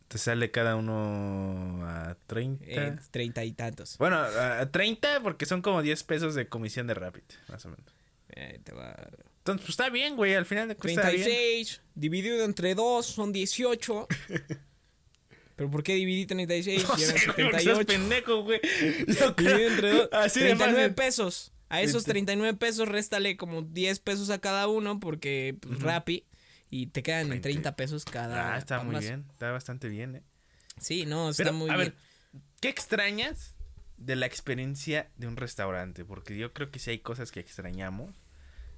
[0.08, 2.63] Te sale cada uno a 30.
[2.65, 3.98] Eh, 30 y tantos.
[3.98, 7.86] Bueno, a 30 porque son como 10 pesos de comisión de Rapid, más o menos.
[8.30, 8.96] Eh, te va-
[9.39, 11.06] Entonces, pues está bien, güey, al final de cuentas.
[11.06, 11.24] está bien.
[11.26, 14.08] 36 dividido entre 2 son 18.
[15.58, 17.88] ¿Pero por qué dividí 36 No y eran sé, güey, porque estás 78?
[17.88, 18.62] pendejo, güey.
[19.20, 20.10] Yo creo- entre 2.
[20.13, 20.96] Así de 39 fácil.
[20.96, 21.52] pesos.
[21.70, 22.12] A esos Veinte.
[22.12, 26.24] 39 pesos réstale como 10 pesos a cada uno porque pues, Rappi
[26.69, 27.49] y te quedan en Veinte.
[27.49, 30.23] 30 pesos cada Ah, está muy bien, está bastante bien, eh.
[30.80, 31.89] Sí, no, está Pero, muy a bien.
[31.89, 33.56] ver, ¿qué extrañas
[33.97, 36.06] de la experiencia de un restaurante?
[36.06, 38.15] Porque yo creo que sí hay cosas que extrañamos.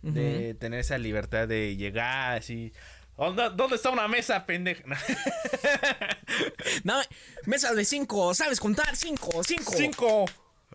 [0.01, 2.71] De tener esa libertad de llegar así.
[3.17, 4.83] ¿Dónde, está una mesa, pendeja?
[6.85, 7.03] Dame
[7.45, 8.95] mesas de 5, ¿sabes contar?
[8.95, 9.73] 5, 5.
[9.75, 10.25] ¡Cinco!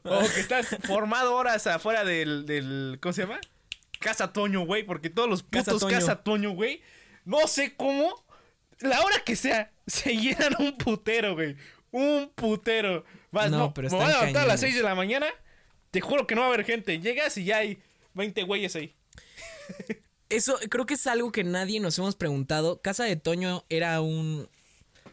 [0.02, 2.98] O que estás formado horas afuera del, del.
[3.00, 3.40] ¿Cómo se llama?
[3.98, 4.82] Casa Toño, güey.
[4.82, 5.82] Porque todos los putos.
[5.86, 6.82] Casa Toño, güey.
[7.24, 8.24] No sé cómo.
[8.80, 11.56] La hora que sea, se llenan un putero, güey.
[11.90, 13.04] Un putero.
[13.30, 14.60] Vas, No, no, pero me voy a levantar a las cañones.
[14.60, 15.26] 6 de la mañana.
[15.90, 16.98] Te juro que no va a haber gente.
[17.00, 17.78] Llegas y ya hay
[18.14, 18.94] 20 güeyes ahí.
[20.28, 22.80] Eso creo que es algo que nadie nos hemos preguntado.
[22.80, 24.48] Casa de Toño era un,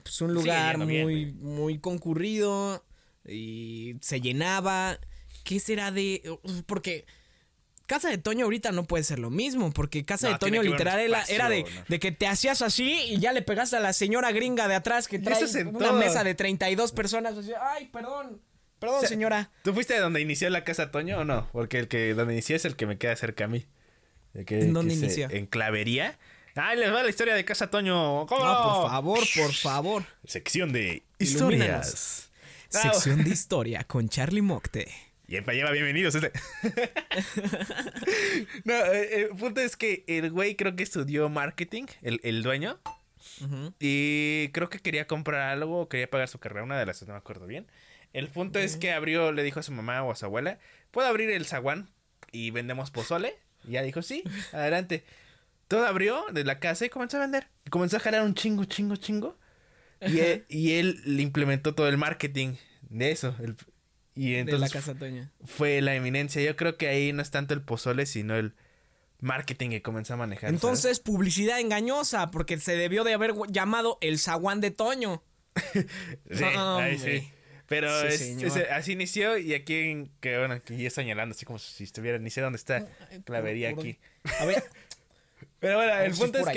[0.03, 2.83] pues, un lugar bien, muy, muy concurrido
[3.27, 4.99] y se llenaba.
[5.43, 6.23] ¿Qué será de...?
[6.65, 7.05] Porque
[7.91, 10.97] Casa de Toño ahorita no puede ser lo mismo, porque Casa No, de Toño literal
[11.01, 11.69] era, espacio, era de, ¿no?
[11.89, 15.09] de que te hacías así y ya le pegaste a la señora gringa de atrás
[15.09, 15.93] que trae es una todo.
[15.99, 17.37] mesa de 32 personas.
[17.37, 18.41] Así, Ay, perdón,
[18.79, 19.51] perdón, O sea, señora.
[19.63, 21.49] ¿Tú fuiste de donde inició la Casa Toño o no?
[21.51, 23.65] Porque el que donde inició es el que me queda cerca a mí.
[24.33, 25.29] El que, ¿En dónde inició?
[25.29, 26.17] En Clavería.
[26.55, 28.25] Ay, les va la historia de Casa Toño.
[28.25, 30.03] ¿Cómo No, por favor, por favor.
[30.25, 32.29] Sección de historias.
[32.73, 34.89] Ah, Sección de historia con Charlie Mocte.
[35.31, 36.13] Y para lleva bienvenidos.
[36.13, 36.33] Este.
[38.65, 42.79] no, eh, el punto es que el güey creo que estudió marketing, el, el dueño.
[43.79, 47.07] Y creo que quería comprar algo, o quería pagar su carrera, una de las dos,
[47.07, 47.65] no me acuerdo bien.
[48.11, 50.59] El punto es que abrió, le dijo a su mamá o a su abuela,
[50.91, 51.89] ¿puedo abrir el zaguán
[52.33, 53.35] y vendemos pozole?
[53.65, 55.05] Y ya dijo, sí, adelante.
[55.69, 57.47] Todo abrió de la casa y comenzó a vender.
[57.65, 59.39] Y comenzó a jalar un chingo, chingo, chingo.
[60.01, 62.55] Y él, y él le implementó todo el marketing
[62.89, 63.33] de eso.
[63.39, 63.55] el-
[64.15, 64.95] y de la entonces Casa
[65.45, 66.41] fue la eminencia.
[66.41, 68.53] Yo creo que ahí no es tanto el pozole, sino el
[69.19, 70.49] marketing que comenzó a manejar.
[70.49, 70.53] ¿sabes?
[70.55, 75.23] Entonces, publicidad engañosa, porque se debió de haber llamado el zaguán de Toño.
[76.31, 77.31] Sí, ahí sí.
[77.67, 78.45] Pero Sí, es- señor.
[78.57, 82.17] es- así inició y aquí, en- que bueno, aquí ya señalando así como si estuviera,
[82.17, 82.85] ni sé dónde está
[83.25, 83.99] Clavería por- por- aquí.
[84.39, 84.63] A ver,
[85.59, 86.47] Pero bueno, el si es punto es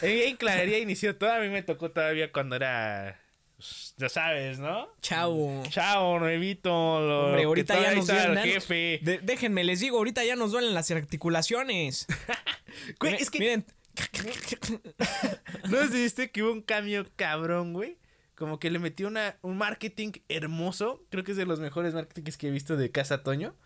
[0.00, 3.18] que en Clavería inició todo, a mí me tocó todavía cuando era,
[3.58, 4.88] pues, ya sabes, ¿no?
[5.02, 5.62] chao.
[5.68, 8.38] Chao, nuevito, lo Hombre, que ahorita ya nos duelen.
[8.38, 9.00] el jefe.
[9.02, 12.06] De- déjenme, les digo, ahorita ya nos duelen las articulaciones.
[13.00, 13.66] Güey, es que Miren,
[15.68, 17.98] ¿No viste que hubo un cambio cabrón, güey?
[18.36, 21.04] Como que le metió una, un marketing hermoso.
[21.10, 23.56] Creo que es de los mejores marketings que he visto de Casa Toño.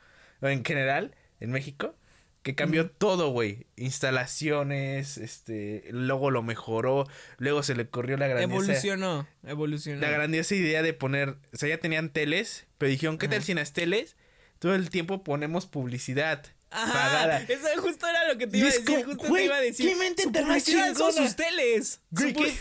[0.41, 1.95] o En general, en México.
[2.43, 3.67] Que cambió todo, güey.
[3.77, 7.07] Instalaciones, este, luego lo mejoró.
[7.39, 10.01] Luego se le corrió la grandiosa, evolucionó, evolucionó.
[10.01, 13.47] la grandiosa idea de poner, o sea, ya tenían teles, pero dijeron, ¿qué tal Ajá.
[13.47, 14.17] si en las teles
[14.59, 17.39] todo el tiempo ponemos publicidad Ajá, pagada?
[17.49, 19.89] eso justo era lo que te iba a decir, justo güey, te iba a decir.
[19.89, 21.13] ¿qué mente tan más son chingona?
[21.13, 22.01] sus teles.
[22.11, 22.55] Güey, ¿qué,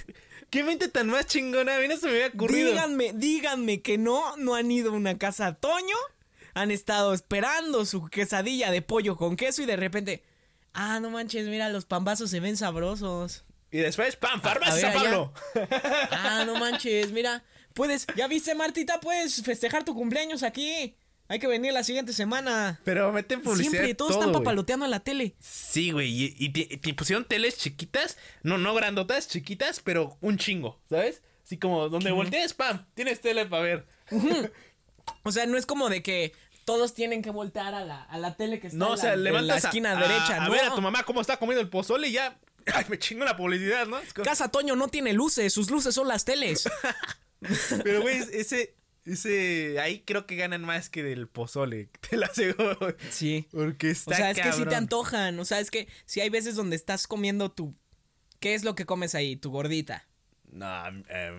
[0.51, 1.77] qué mente tan más chingona.
[1.77, 2.69] A mí no se me había ocurrido.
[2.69, 5.95] Díganme, díganme que no, no han ido a una casa Toño,
[6.53, 10.23] han estado esperando su quesadilla de pollo con queso y de repente,
[10.73, 13.45] ah, no manches, mira, los pambazos se ven sabrosos.
[13.71, 14.39] Y después, ¡pam!
[14.39, 15.03] a ¡Farmacia ver, San allá.
[15.03, 15.33] Pablo!
[16.11, 20.95] Ah, no manches, mira, puedes, ya viste Martita, puedes festejar tu cumpleaños aquí.
[21.27, 22.81] Hay que venir la siguiente semana.
[22.83, 23.69] Pero meten publicidad.
[23.71, 25.33] Siempre, todos todo, están papaloteando en la tele.
[25.39, 26.09] Sí, güey.
[26.09, 28.17] Y, y te, te pusieron teles chiquitas.
[28.43, 31.21] No, no grandotas, chiquitas, pero un chingo, ¿sabes?
[31.45, 32.85] Así como donde voltees, ¡pam!
[32.95, 33.85] Tienes tele para ver.
[35.24, 36.34] O sea, no es como de que
[36.65, 39.02] todos tienen que voltear a la, a la tele que está No, en o la,
[39.02, 40.43] sea, en levantas la esquina a, derecha.
[40.43, 40.52] A, no.
[40.52, 42.39] ver a tu mamá cómo está comiendo el pozole y ya.
[42.74, 43.97] Ay, me chingo la publicidad, ¿no?
[44.13, 46.69] Como- Casa Toño no tiene luces, sus luces son las teles.
[47.84, 48.76] Pero, güey, ese.
[49.04, 49.80] Ese.
[49.80, 51.89] Ahí creo que ganan más que del pozole.
[52.10, 52.78] Te lo aseguro.
[53.10, 53.47] Sí.
[53.52, 54.12] Porque está.
[54.12, 55.39] O sea, es que sí te antojan.
[55.39, 57.76] O sea, es que si hay veces donde estás comiendo tu.
[58.39, 59.36] ¿Qué es lo que comes ahí?
[59.36, 60.08] Tu gordita.
[60.51, 60.91] No, a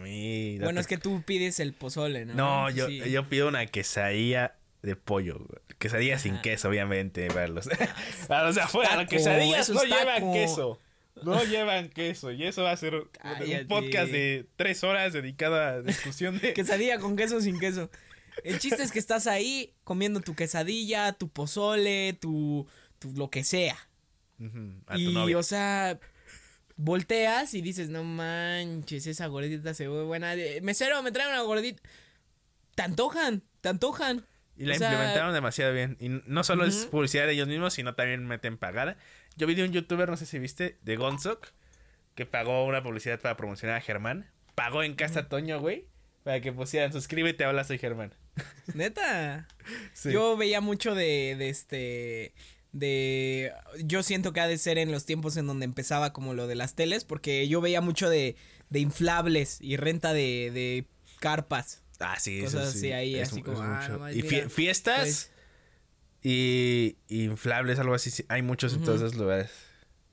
[0.02, 0.58] mí.
[0.58, 2.34] Bueno, es que tú pides el pozole, ¿no?
[2.34, 2.98] No, yo, Sí.
[3.10, 5.46] yo pido una quesadilla de pollo.
[5.78, 7.68] Quesadilla sin queso, obviamente, para los,
[8.28, 8.96] para los de afuera.
[8.96, 10.78] Las quesadillas no llevan queso.
[11.22, 12.30] No llevan queso.
[12.32, 13.60] Y eso va a ser un- Cállate.
[13.62, 16.52] un podcast de tres horas dedicado a discusión de.
[16.54, 17.90] Quesadilla con queso o sin queso.
[18.44, 22.66] El chiste es que estás ahí comiendo tu quesadilla, tu pozole, tu,
[22.98, 23.76] tu lo que sea.
[24.86, 25.36] A tu Y, novia.
[25.38, 26.00] o sea,
[26.76, 30.34] volteas y dices, no manches, esa gordita se ve buena.
[30.34, 31.82] Eh, Mesero, me trae una gordita.
[32.74, 34.26] Te antojan, te antojan.
[34.56, 35.96] Y la o sea, implementaron demasiado bien.
[36.00, 38.96] Y no solo es publicidad de ellos mismos, sino también meten pagada.
[39.36, 41.48] Yo vi de un youtuber, no sé si viste, de Gonzok,
[42.14, 44.30] que pagó una publicidad para promocionar a Germán.
[44.54, 45.86] Pagó en casa Toño, güey,
[46.22, 48.14] para que pusieran suscríbete, habla, soy Germán.
[48.74, 49.48] Neta.
[49.92, 50.10] Sí.
[50.10, 52.34] Yo veía mucho de, de este.
[52.72, 53.52] De.
[53.84, 56.54] Yo siento que ha de ser en los tiempos en donde empezaba como lo de
[56.54, 58.36] las teles, porque yo veía mucho de,
[58.70, 60.86] de inflables y renta de, de
[61.20, 61.82] carpas.
[62.00, 62.78] Ah, sí, Cosas eso sí.
[62.78, 65.30] así ahí, es así como, ah, nomás Y mira, fiestas pues,
[66.22, 68.10] y y inflables, algo así.
[68.10, 69.50] sí, Hay muchos en todos esos lugares.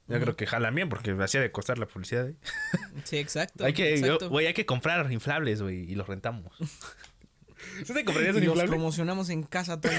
[0.08, 2.28] Yo creo que jalan bien porque hacía de costar la publicidad.
[2.30, 2.36] ¿eh?
[3.06, 3.63] Sí, exacto.
[3.63, 4.30] Hay que, yo- exacto.
[4.30, 6.52] güey, hay que comprar inflables, güey, y los rentamos.
[7.86, 9.93] ¿Sí te comprarías Y un los promocionamos en casa, Toño.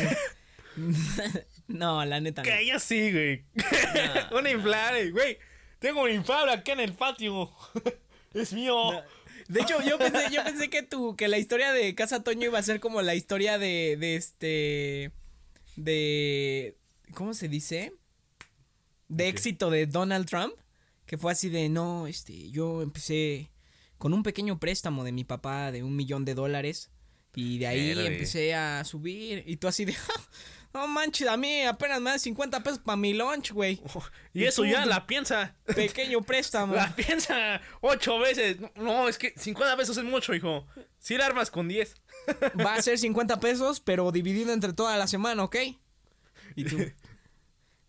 [1.70, 2.48] no, la neta no.
[2.48, 3.44] Que ella sí, güey.
[4.38, 5.38] un inflable, güey.
[5.78, 7.50] Tengo un inflable aquí en el patio.
[8.34, 9.02] es mío.
[9.48, 12.58] De hecho, yo pensé, yo pensé que tu, que la historia de Casa Toño iba
[12.58, 15.12] a ser como la historia de, de este,
[15.76, 16.76] de,
[17.14, 17.92] ¿cómo se dice?
[19.08, 20.54] De éxito de Donald Trump,
[21.06, 23.50] que fue así de, no, este, yo empecé
[23.98, 26.90] con un pequeño préstamo de mi papá de un millón de dólares
[27.34, 29.94] y de ahí empecé a subir y tú así de,
[30.72, 33.80] no manches, a mí apenas me dan 50 pesos para mi lunch, güey.
[34.32, 35.56] Y eso ya la piensa.
[35.74, 36.74] Pequeño préstamo.
[36.74, 38.58] La piensa ocho veces.
[38.76, 40.66] No, es que 50 pesos es mucho, hijo.
[40.98, 41.94] Si la armas con 10.
[42.64, 45.56] Va a ser 50 pesos, pero dividido entre toda la semana, ¿ok?
[46.56, 46.78] Y tú.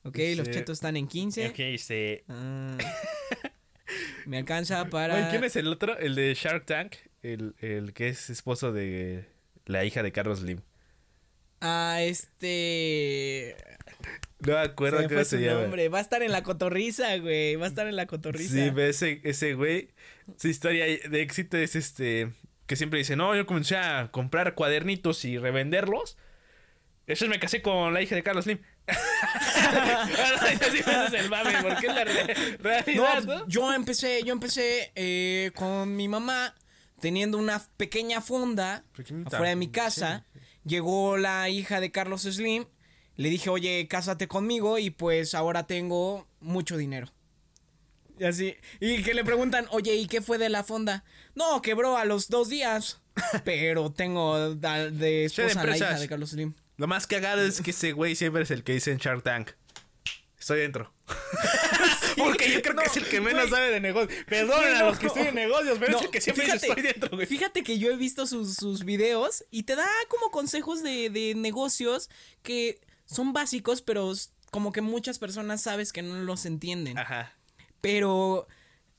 [0.03, 0.53] Ok, los Sí.
[0.53, 1.49] chetos están en 15.
[1.49, 2.23] Ok.
[2.29, 2.77] Ah,
[4.25, 5.15] me alcanza para.
[5.15, 5.97] Oye, ¿Quién es el otro?
[5.97, 6.95] El de Shark Tank.
[7.21, 9.27] El, el que es esposo de
[9.65, 10.61] la hija de Carlos Slim.
[11.61, 13.55] Ah, este.
[14.39, 15.61] No me acuerdo Se me qué fue se llama.
[15.61, 15.87] nombre.
[15.89, 17.55] Va a estar en la cotorriza, güey.
[17.55, 18.53] Va a estar en la cotorriza.
[18.53, 19.89] Sí, ese, ese güey,
[20.37, 22.31] su historia de éxito es este,
[22.65, 26.17] que siempre dice, no, yo comencé a comprar cuadernitos y revenderlos.
[27.05, 28.59] Eso me casé con la hija de Carlos Slim.
[28.91, 30.43] Es
[32.87, 36.55] es No, yo empecé, yo empecé eh, con mi mamá
[36.99, 40.25] teniendo una pequeña fonda Pequeñita, afuera de mi casa.
[40.63, 42.65] Llegó la hija de Carlos Slim.
[43.15, 47.11] Le dije, oye, cásate conmigo y pues ahora tengo mucho dinero.
[48.19, 48.55] Y así.
[48.79, 51.03] Y que le preguntan, oye, ¿y qué fue de la fonda?
[51.35, 53.01] No, quebró a los dos días.
[53.43, 56.53] Pero tengo de esposa a la hija de Carlos Slim.
[56.77, 59.51] Lo más cagado es que ese güey siempre es el que dice en Shark Tank.
[60.41, 60.91] Estoy dentro.
[62.17, 63.51] Porque yo creo que es el que menos güey.
[63.53, 64.23] sabe de negocios.
[64.27, 64.85] Perdonen a No.
[64.87, 67.27] los que estoy en negocios, pero es No, el que siempre dice estoy dentro, güey.
[67.27, 71.35] Fíjate que yo he visto sus, sus videos y te da como consejos de, de
[71.35, 72.09] negocios
[72.41, 74.11] que son básicos, pero
[74.49, 76.97] como que muchas personas sabes que no los entienden.
[76.97, 77.33] Ajá.
[77.79, 78.47] Pero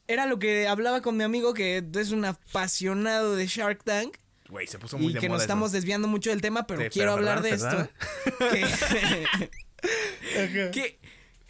[0.08, 4.16] era lo que hablaba con mi amigo que es un apasionado de Shark Tank.
[4.48, 5.44] Güey, se puso muy Y de que moda nos eso.
[5.44, 7.90] estamos desviando mucho del tema, pero Sí, quiero pero hablar de perdón,
[8.28, 8.48] esto.
[8.52, 9.50] Que,
[10.72, 10.98] que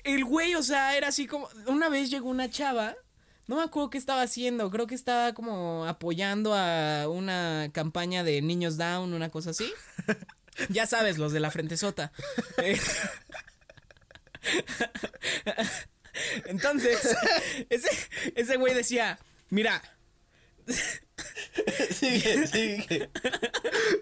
[0.04, 1.48] el güey, o sea, era así como.
[1.66, 2.96] Una vez llegó una chava.
[3.46, 4.70] No me acuerdo qué estaba haciendo.
[4.70, 9.70] Creo que estaba como apoyando a una campaña de niños down, una cosa así.
[10.68, 12.12] Ya sabes, los de la frente sota.
[12.58, 12.78] Eh,
[16.44, 17.16] Entonces,
[17.70, 17.88] ese,
[18.34, 19.18] ese güey decía,
[19.50, 19.82] mira,
[21.90, 23.10] Sigue, sigue.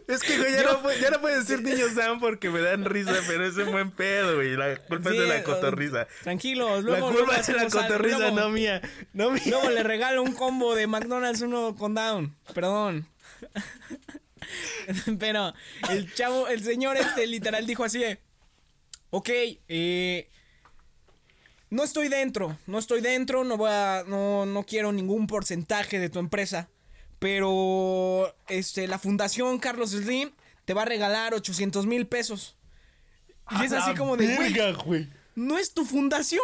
[0.09, 2.85] Es que, güey, ya, no, puede- ya no puedes decir niños down porque me dan
[2.85, 4.57] risa, pero es un buen pedo, güey.
[4.57, 6.07] La culpa Sí, es de la cotorriza.
[6.23, 8.81] tranquilos, La luego, luego culpa es de la cotorriza, luego- no mía.
[9.12, 9.43] No mía.
[9.47, 12.37] Luego le regalo un combo de McDonald's, uno con down.
[12.55, 13.07] Perdón.
[15.19, 15.55] Pero
[15.90, 18.19] el chavo, el señor este literal dijo así de,
[19.11, 19.29] ok,
[19.69, 20.29] eh,
[21.71, 26.09] no estoy dentro, no estoy dentro, no voy a, no, no quiero ningún porcentaje de
[26.11, 26.69] tu empresa,
[27.21, 30.33] pero este, la fundación Carlos Slim
[30.65, 32.57] te va a regalar 800 mil pesos
[33.61, 35.09] Y es así como de, Verga, güey.
[35.37, 36.43] no es tu fundación.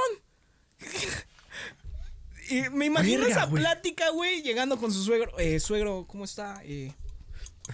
[2.51, 3.63] y me imagino Verga, esa güey.
[3.63, 5.37] plática, güey, llegando con su suegro.
[5.39, 6.61] Eh, suegro, ¿cómo está?
[6.65, 6.93] Eh,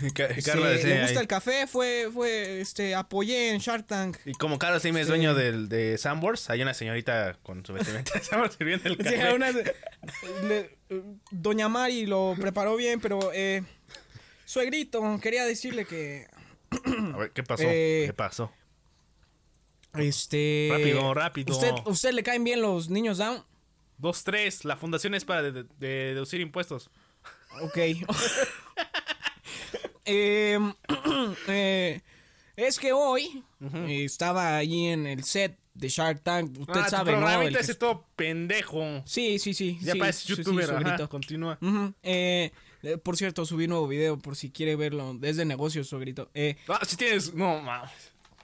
[0.01, 0.55] Le decía
[1.03, 1.17] gusta ahí.
[1.19, 4.17] el café, fue, fue, este, apoyé en Shark Tank.
[4.25, 5.09] Y como Carlos Slim es Sí.
[5.09, 9.03] dueño del, de Sambors, hay una señorita con su vestimenta de Sambors sirviendo el Sí,
[9.03, 9.35] café.
[9.35, 10.79] una- le-
[11.31, 13.63] Doña Mari lo preparó bien, pero eh,
[14.47, 16.27] suegrito, quería decirle que
[17.15, 17.65] A ver, ¿qué pasó?
[17.67, 18.51] Eh, ¿Qué pasó?
[19.99, 21.53] este Rápido, rápido.
[21.55, 23.45] ¿Usted, usted le caen bien los niños down?
[23.99, 24.65] Dos, tres.
[24.65, 26.91] La fundación es para de- de- de deducir impuestos.
[27.61, 27.77] Ok.
[30.05, 30.73] Em,
[31.49, 32.01] eh,
[32.57, 36.59] es que hoy eh, estaba allí en el set de Shark Tank.
[36.59, 37.31] Usted ah, sabe, ¿no?
[37.43, 39.03] El que- ese todo pendejo.
[39.07, 39.79] Sí, sí, sí.
[39.81, 41.59] Ya sí, sí, youtuber, ajá, continúa.
[42.03, 42.51] Eh,
[42.83, 45.17] eh, por cierto, subí un nuevo video por si quiere verlo.
[45.23, 46.31] Es de negocios, suegrito.
[46.35, 47.33] Eh, Ah, si tienes...
[47.35, 47.91] No, mames.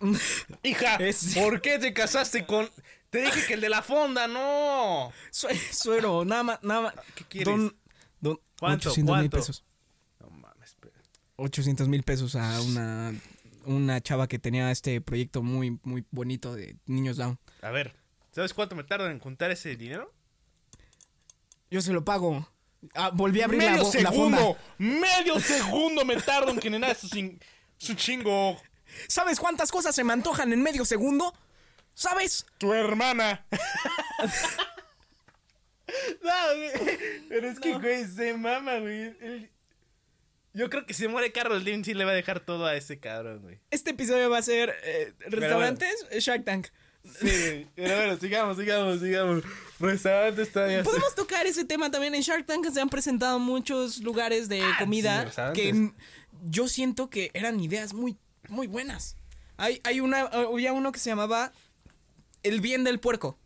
[0.63, 2.69] Hija, Es- ¿por qué te casaste con...?
[3.11, 5.11] Te dije que el de la fonda, no.
[5.31, 6.95] Sue- Suero, nada más, nada más.
[7.15, 7.47] ¿Qué quieres?
[7.57, 7.77] Don,
[8.21, 8.91] don, ¿Cuánto?
[8.91, 9.65] 800 mil pesos.
[11.39, 11.79] No mames, espera.
[11.79, 13.15] 800 mil pesos a una,
[13.65, 17.39] una chava que tenía este proyecto muy, muy bonito de niños down.
[17.63, 17.95] A ver,
[18.33, 20.13] ¿sabes cuánto me tardan en juntar ese dinero?
[21.71, 22.49] Yo se lo pago.
[22.95, 27.09] Ah, volví a abrir la, medio la segundo, medio segundo me tardo en generar su,
[27.77, 28.61] su chingo.
[29.09, 31.35] ¿Sabes cuántas cosas se me antojan en medio segundo?
[31.95, 32.47] ¿Sabes?
[32.59, 33.45] Tu hermana.
[36.23, 36.99] no, güey.
[37.29, 39.51] Pero es que, güey, se mama, güey.
[40.55, 42.75] Yo creo que si se muere Carlos Slim, sí le va a dejar todo a
[42.75, 43.61] ese cabrón, güey.
[43.71, 46.69] Este episodio va a ser eh, restaurantes eh, Shark Tank.
[47.21, 49.45] Sí, pero bueno, sigamos, sigamos, sigamos.
[49.79, 50.83] Restaurante está ya.
[50.83, 52.67] Podemos tocar ese tema también en Shark Tank.
[52.71, 55.63] Se han presentado muchos lugares de Ah, sí, comida restaurantes.
[55.73, 55.93] que
[56.51, 58.17] yo siento que eran ideas muy,
[58.49, 59.17] muy buenas.
[59.57, 61.53] Hay, hay una, había uno que se llamaba
[62.43, 63.39] El bien del puerco.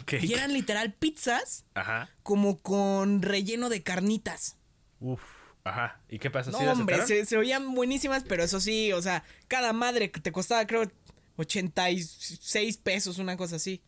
[0.00, 0.14] Ok.
[0.22, 2.08] Y eran literal pizzas Ajá.
[2.22, 4.56] como con relleno de carnitas.
[5.00, 5.20] Uf.
[5.66, 6.00] Ajá.
[6.08, 6.50] ¿Y qué pasa?
[6.52, 10.10] No, ¿Sí la hombre, se, se oían buenísimas, pero eso sí, o sea, cada madre
[10.10, 10.90] que te costaba, creo,
[11.36, 13.82] 86 pesos, una cosa así.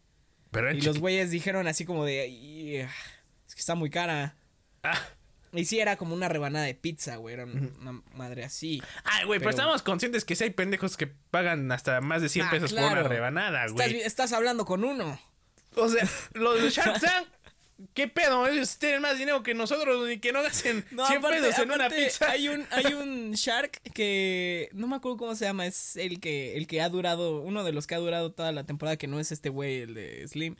[0.50, 2.90] Pero Y los güeyes dijeron así como de, "Ay, ah,
[3.46, 4.34] es que está muy cara.
[4.82, 4.98] Ah.
[5.52, 8.82] Y sí, era como una rebanada de pizza, güey, era una madre así.
[9.04, 12.28] Ay, güey, pero, Pero- estamos conscientes que si hay pendejos que pagan hasta más de
[12.28, 14.00] 100 Ah, pesos por una rebanada, Estás, güey.
[14.02, 15.18] estás hablando con uno.
[15.74, 17.28] O sea, los de Shark Tank,
[17.94, 18.46] ¿qué pedo?
[18.48, 21.88] Ellos tienen más dinero que nosotros y que no gasten 100 aparte- pesos en una
[21.88, 22.30] pizza.
[22.30, 26.56] Hay un, hay un Shark que no me acuerdo cómo se llama, es el que,
[26.56, 29.20] el que ha durado, uno de los que ha durado toda la temporada, que no
[29.20, 30.56] es este güey, el de Slim.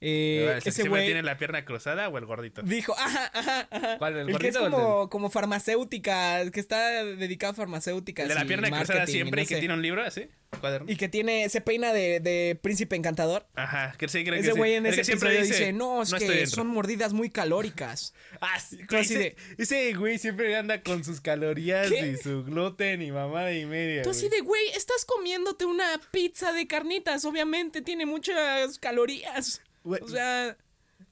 [0.00, 2.62] Eh, ¿El que ese güey tiene la pierna cruzada o el gordito?
[2.62, 3.98] dijo, ajá, ajá, ajá.
[3.98, 8.28] ¿Cuál, el el que es el como, como farmacéutica, que está dedicado a farmacéuticas.
[8.28, 9.60] De la y pierna cruzada y siempre no y que sé.
[9.60, 10.28] tiene un libro así,
[10.60, 10.90] cuaderno.
[10.90, 13.46] Y que tiene, se peina de, de príncipe encantador.
[13.56, 14.56] Ajá, que sí, creo que Ese sí.
[14.58, 16.46] güey en El ese siempre episodio dice, no, es que dentro".
[16.56, 18.14] son mordidas muy calóricas.
[18.40, 22.06] Ah, sí, güey, ese, de- ese güey siempre anda con sus calorías ¿Qué?
[22.12, 24.02] y su gluten y mamada y media.
[24.02, 29.60] Tú así de, güey, estás comiéndote una pizza de carnitas, obviamente tiene muchas calorías.
[29.88, 30.02] Güey.
[30.02, 30.56] O sea,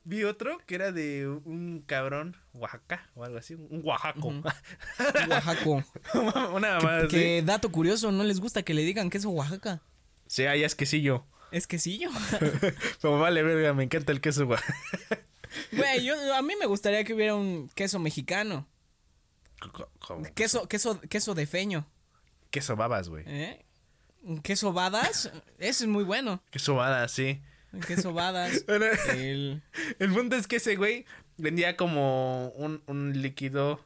[0.04, 4.28] Vi otro que era de un cabrón Oaxaca o algo así, un Oaxaco.
[5.30, 5.84] Oaxaco.
[6.54, 7.08] Una así.
[7.08, 9.82] que dato curioso, no les gusta que le digan queso Oaxaca.
[10.26, 11.26] Sí, ahí es quesillo.
[11.50, 12.10] Es quesillo.
[13.00, 14.76] Como vale verga, me encanta el queso Oaxaca.
[15.72, 18.68] Güey, yo, a mí me gustaría que hubiera un queso mexicano.
[19.98, 21.84] Como Queso, queso, queso de feño.
[22.50, 23.24] Queso babas, güey.
[23.26, 23.64] ¿eh?
[24.42, 26.42] Queso badas, ese es muy bueno.
[26.50, 27.40] Queso babas, sí.
[27.76, 28.64] Un queso badas.
[28.66, 29.62] Bueno, El,
[29.98, 31.04] El punto es que ese güey
[31.36, 33.80] vendía como un, un líquido,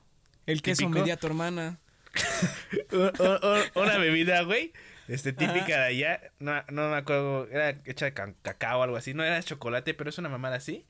[0.46, 0.98] el queso Típico.
[1.00, 1.79] media tu hermana.
[2.92, 4.72] un- un- una bebida, güey.
[5.09, 6.20] Este, típica de allá.
[6.38, 7.48] No, no me acuerdo.
[7.50, 9.12] Era hecha de ca- cacao o algo así.
[9.12, 10.87] No era chocolate, pero es una mamada así.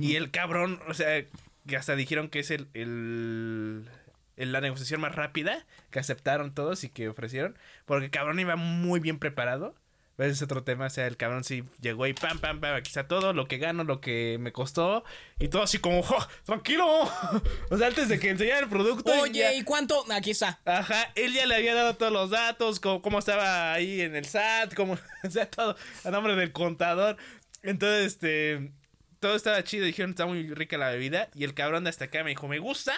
[0.00, 1.24] Y el cabrón, o sea,
[1.66, 3.88] que hasta dijeron que es el, el,
[4.36, 7.56] el- la negociación más rápida que aceptaron todos y que ofrecieron.
[7.84, 9.76] Porque el cabrón iba muy bien preparado.
[10.18, 12.88] Ese es otro tema, o sea, el cabrón sí llegó y pam, pam, pam, aquí
[12.88, 15.04] está todo, lo que gano, lo que me costó,
[15.38, 16.86] y todo así como, "Jo, tranquilo,
[17.70, 19.12] o sea, antes de que enseñara el producto.
[19.12, 20.04] Oye, ya- ¿y cuánto?
[20.10, 20.58] Aquí está.
[20.64, 24.24] Ajá, él ya le había dado todos los datos, cómo, cómo estaba ahí en el
[24.24, 24.94] SAT, cómo,
[25.24, 27.18] o sea, todo a nombre del contador.
[27.62, 28.72] Entonces, este,
[29.20, 32.24] todo estaba chido, dijeron, está muy rica la bebida, y el cabrón de hasta acá
[32.24, 32.94] me dijo, me gusta,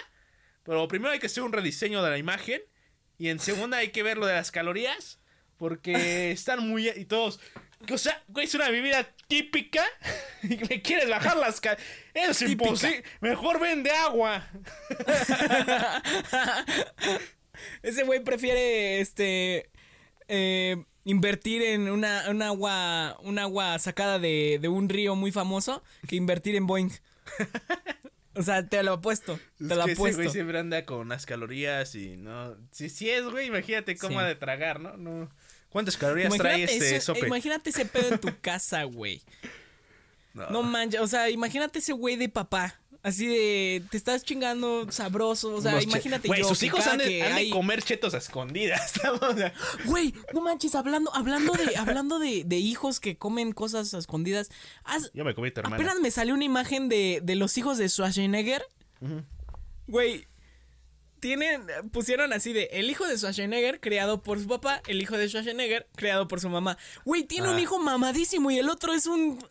[0.63, 2.61] pero primero hay que hacer un rediseño de la imagen,
[3.17, 5.18] y en segunda hay que ver lo de las calorías,
[5.59, 7.39] porque están muy, y todos,
[7.91, 9.83] o sea, güey, es una bebida típica,
[10.43, 11.61] y me quieres bajar las
[12.15, 14.49] es imposible, mejor vende agua.
[17.83, 19.69] Ese güey prefiere, este,
[20.27, 25.83] eh, invertir en una, un agua un agua sacada de, de un río muy famoso
[26.07, 26.91] que invertir en Boeing.
[28.35, 29.37] O sea, te lo apuesto.
[29.57, 30.21] Te Es lo que ese apuesto.
[30.21, 32.55] güey siempre anda con las calorías y no.
[32.71, 34.23] Si, si es, güey, imagínate cómo Sí.
[34.23, 34.95] ha de tragar, ¿no?
[34.95, 35.29] no.
[35.69, 37.27] ¿Cuántas calorías trae Imagínate, este eso- sope?
[37.27, 39.21] imagínate ese pedo en tu casa, güey.
[40.33, 42.79] No manches, o sea, imagínate ese güey de papá.
[43.01, 45.53] Así de, te estás chingando sabroso.
[45.55, 48.93] O sea, imagínate Güey, sus hijos han de, comer chetos a escondidas.
[49.85, 54.49] Güey, no manches, hablando, hablando de, hablando de, de hijos que comen cosas a escondidas.
[55.13, 55.77] yo me comí tu hermana.
[55.77, 58.65] apenas me salió una imagen de, de los hijos de Schwarzenegger.
[59.87, 60.27] Güey,
[61.19, 65.27] tienen, pusieron así de el hijo de Schwarzenegger creado por su papá, el hijo de
[65.27, 66.77] Schwarzenegger creado por su mamá.
[67.05, 67.61] Güey, tiene un Ah.
[67.61, 69.43] hijo mamadísimo y el otro es un,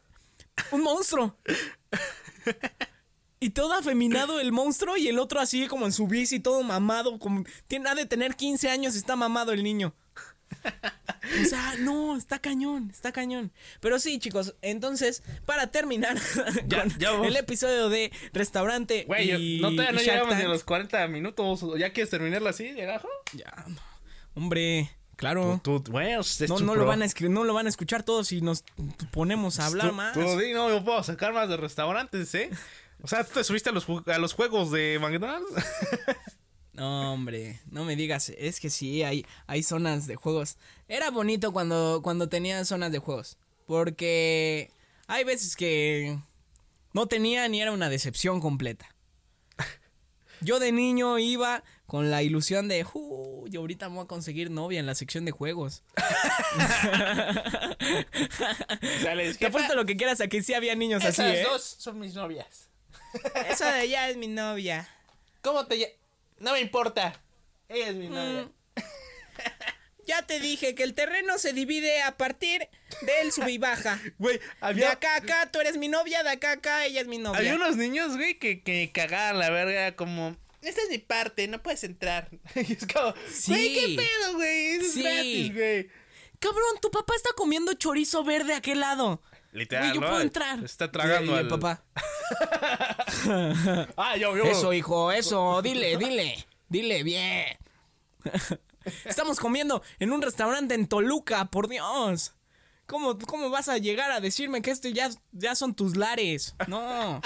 [0.72, 1.36] un monstruo.
[3.40, 7.20] Y todo afeminado el monstruo y el otro así como en su bici, todo mamado.
[7.20, 9.94] Como, tiene, ha de tener 15 años y está mamado el niño.
[11.42, 13.52] O sea, no, está cañón, está cañón.
[13.80, 16.16] Pero sí, chicos, entonces, para terminar
[16.66, 20.64] Ya- con ya el episodio de restaurante Güey, no, todavía no llegamos ni a los
[20.64, 21.64] 40 minutos.
[21.78, 23.09] ¿Ya quieres terminarlo así, abajo?
[23.34, 23.52] Ya,
[24.34, 25.61] hombre, claro.
[25.62, 28.64] Tú, es No, no, lo van a no lo van a escuchar todos si nos
[29.11, 30.14] ponemos a hablar Tú- más.
[30.14, 32.50] tú di, no, yo puedo sacar más de restaurantes, ¿eh?
[33.02, 35.46] O sea, ¿tú te subiste a los, a los juegos de McDonald's?
[36.78, 40.58] No, hombre, no me digas, es que sí, hay, hay zonas de juegos.
[40.86, 44.70] Era bonito cuando, cuando tenía zonas de juegos, porque
[45.08, 46.16] hay veces que
[46.92, 48.94] no tenía ni era una decepción completa.
[50.40, 54.50] Yo de niño iba con la ilusión de, uh, yo ahorita me voy a conseguir
[54.50, 55.82] novia en la sección de juegos.
[59.02, 61.46] Sales, Te apuesto lo que quieras a que sí había niños así, Esas ¿eh?
[61.50, 62.68] dos son mis novias.
[63.48, 64.88] Esa de ella es mi novia.
[65.40, 65.97] ¿Cómo te llamas?
[66.39, 67.20] No me importa.
[67.68, 68.43] Ella es mi novia.
[68.45, 68.53] Mm.
[70.07, 72.66] Ya te dije que el terreno se divide a partir
[73.03, 74.01] del sub y baja.
[74.18, 77.03] Güey, De había, acá a acá, tú eres mi novia, de acá a acá, ella
[77.03, 77.39] es mi novia.
[77.39, 80.34] había unos niños, güey, que, que cagaban la verga como...
[80.62, 82.30] Esta es mi parte, no puedes entrar.
[82.55, 83.53] Y es como, Sí.
[83.53, 84.66] güey, ¿qué pedo, güey?
[84.76, 85.01] Eso Sí.
[85.07, 85.89] es gratis, güey.
[86.39, 89.22] Cabrón, tu papá está comiendo chorizo verde a aquel lado.
[89.53, 90.09] Literal, Güey, yo ¿no?
[90.09, 90.64] puedo entrar.
[90.64, 91.84] Está tragando Y- y el al- papá.
[93.96, 94.44] Ah, yo, yo.
[94.44, 97.56] Eso, hijo, eso, dile, dile, dile bien.
[99.04, 102.34] Estamos comiendo en un restaurante en Toluca, por Dios.
[102.86, 106.54] ¿Cómo, cómo vas a llegar a decirme que esto ya, ya son tus lares?
[106.66, 107.20] No.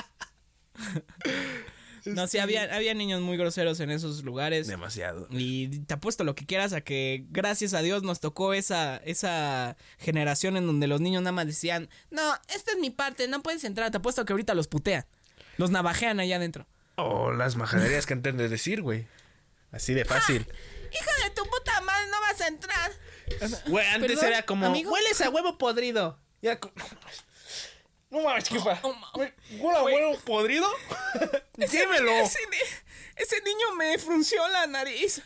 [2.05, 4.67] No, sí, había, había niños muy groseros en esos lugares.
[4.67, 5.29] Demasiado.
[5.31, 9.77] Y te apuesto lo que quieras a que gracias a Dios nos tocó esa, esa
[9.99, 13.63] generación en donde los niños nada más decían, no, esta es mi parte, no puedes
[13.65, 13.91] entrar.
[13.91, 15.05] Te apuesto que ahorita los putean.
[15.63, 16.67] Los navajean allá adentro.
[16.97, 19.07] O las majaderías que antes de decir, güey.
[19.71, 20.43] Así de fácil.
[20.93, 22.93] Hijo de tu puta madre, no vas a entrar.
[23.69, 24.91] Güey, antes ¿Perdón, era como, amigo?
[24.93, 26.19] hueles a huevo podrido.
[26.43, 26.59] Ya,
[28.11, 28.51] no mames.
[28.51, 30.67] No, ma- Güey, ¿Huele a huevo podrido?
[31.57, 32.11] Dímelo.
[32.11, 35.23] Ese, ni- ese niño me frunció la nariz.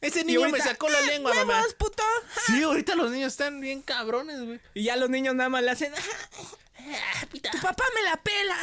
[0.00, 1.58] Ese niño me sacó la "Ah, lengua, mamá.
[1.58, 2.02] huevos, puto.
[2.46, 4.58] Sí, ahorita los niños están bien cabrones, güey.
[4.72, 8.56] Y ya los niños nada más le hacen, "Ah, tu papá me la pela.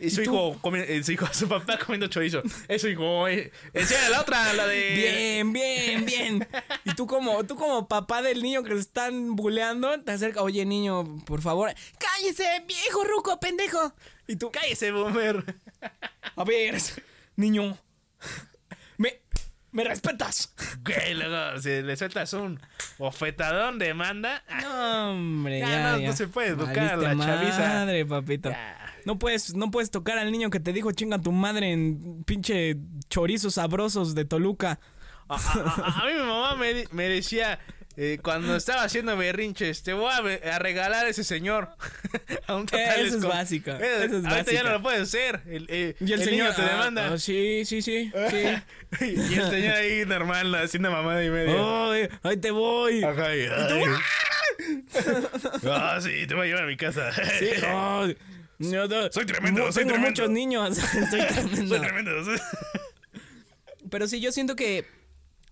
[0.00, 2.42] Y su hijo, comi- eh, su hijo, su papá comiendo chorizo.
[2.68, 3.28] Eso, hijo.
[3.28, 3.52] Eh.
[3.72, 4.94] Enseña la otra, la de.
[4.94, 6.48] Bien, bien, bien.
[6.84, 10.64] Y tú como, tú como papá del niño que se están buleando, te acerca, oye
[10.66, 13.94] niño, por favor, cállese, viejo ruco, pendejo.
[14.26, 15.44] Y tú, Cállese, boomer.
[16.36, 16.76] a ver,
[17.36, 17.76] niño,
[18.96, 19.20] me,
[19.70, 20.52] me respetas.
[20.84, 22.58] Güey, luego, si le sueltas un
[22.98, 24.42] bofetadón de manda.
[24.62, 26.08] No, hombre, Ya, ya, no, ya.
[26.08, 27.58] no se puede educar a la chaviza.
[27.68, 28.50] madre, papito.
[28.50, 28.80] Ya.
[29.04, 32.76] No puedes, no puedes tocar al niño que te dijo chinga tu madre en pinche
[33.10, 34.80] chorizos sabrosos de Toluca.
[35.28, 37.58] A, a- mí mi mamá me, me decía,
[37.96, 41.68] eh, cuando estaba haciendo berrinches, te voy a, regalar a ese señor.
[42.46, 45.42] a un total Eso es básica, Eh, eso es ahorita ya no lo puedes hacer.
[45.46, 47.12] El, eh, Y el, el señor niño te ah, demanda.
[47.14, 49.00] ah, sí, sí, sí, sí.
[49.04, 51.54] y el señor ahí normal, haciendo mamada y media.
[51.90, 53.02] Ay, ahí te voy.
[53.04, 53.84] Ajá, y- ay.
[55.68, 57.10] Ah, sí, te voy a llevar a mi casa.
[57.38, 57.46] Sí,
[58.58, 60.10] yo no- Soy tremendo, soy tengo tremendo.
[60.10, 60.76] muchos niños.
[61.10, 61.76] Soy tremendo.
[61.78, 62.10] Soy tremendo.
[63.90, 64.86] Pero sí, yo siento que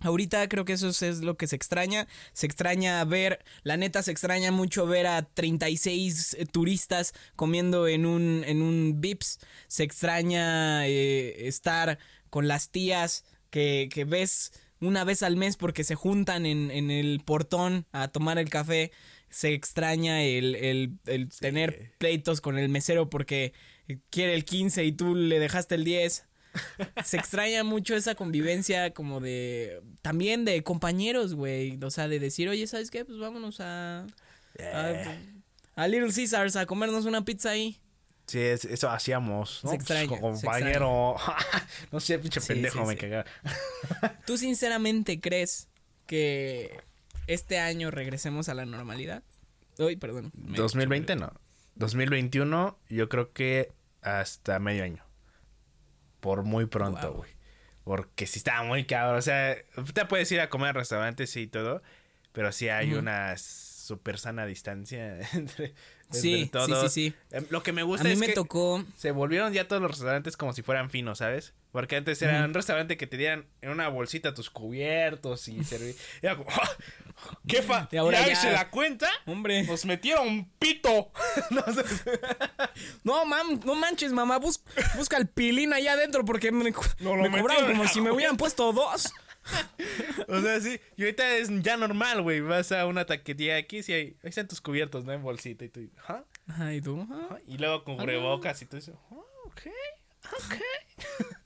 [0.00, 2.08] ahorita creo que eso es, es lo que se extraña.
[2.32, 8.06] Se extraña ver, la neta se extraña mucho ver a 36 eh, turistas comiendo en
[8.06, 9.38] un, en un Vips.
[9.68, 11.98] Se extraña eh, estar
[12.30, 16.90] con las tías que, que ves una vez al mes porque se juntan en, en
[16.90, 18.90] el portón a tomar el café.
[19.32, 23.52] Se extraña el, el- el tener pleitos con el mesero porque
[24.10, 26.26] quiere el 15 y tú le dejaste el 10.
[27.04, 29.80] Se extraña mucho esa convivencia como de...
[30.02, 31.78] También de compañeros, güey.
[31.82, 33.04] O sea, de decir, oye, ¿sabes qué?
[33.06, 34.06] Pues vámonos a...
[34.60, 34.92] A,
[35.76, 37.80] a Little Caesars a comernos una pizza ahí.
[38.26, 39.60] Sí, es- eso hacíamos.
[39.64, 39.70] ¿no?
[39.70, 41.16] Se extraña, Pues, se compañero.
[41.90, 43.24] no sé, pinche Sí, pendejo sí, me cagaba.
[44.26, 45.68] ¿Tú sinceramente crees
[46.06, 46.78] que
[47.26, 49.22] este año regresemos a la normalidad?
[49.78, 50.32] Uy, perdón.
[50.34, 51.32] me- 2020 no.
[51.76, 55.04] 2021 yo creo que hasta medio año.
[56.20, 57.30] Por muy pronto, güey.
[57.84, 59.18] Porque si está muy cabrón.
[59.18, 59.56] O sea,
[59.94, 61.82] te puedes ir a comer a restaurantes y todo.
[62.32, 65.74] Pero sí hay una súper sana distancia entre
[66.12, 67.14] Sí, sí, sí, sí.
[67.30, 68.84] Em, Lo que me gusta A mí es me que tocó...
[68.96, 71.54] se volvieron ya todos los restaurantes como si fueran finos, ¿sabes?
[71.72, 72.44] Porque antes era Ujú.
[72.48, 75.94] un restaurante que te dieran en una bolsita tus cubiertos y serví.
[76.20, 76.70] Era como, "Ah,
[77.48, 79.08] jefa, Y ahora ¿ya ya- hice la cuenta?
[79.26, 79.62] Hombre.
[79.64, 81.10] Nos metieron pito.
[81.50, 81.64] no.
[83.04, 84.62] No, mam, no manches, mamá, bus-
[84.96, 88.72] busca el pilín allá adentro porque me, No me cobraron como si me hubieran puesto
[88.72, 89.12] dos.
[90.28, 90.80] O sea, sí.
[90.96, 92.40] Y ahorita es ya normal, güey.
[92.40, 95.12] Vas a una taquería aquí y hay, ahí están tus cubiertos, ¿no?
[95.12, 96.22] En bolsita y tú, ¿ah?
[96.58, 97.06] Ay, tú.
[97.10, 97.28] ah.
[97.32, 97.38] ¿Ah?
[97.46, 99.62] Y luego con cubrebocas y tú dices, oh, ok,
[100.22, 100.54] ok.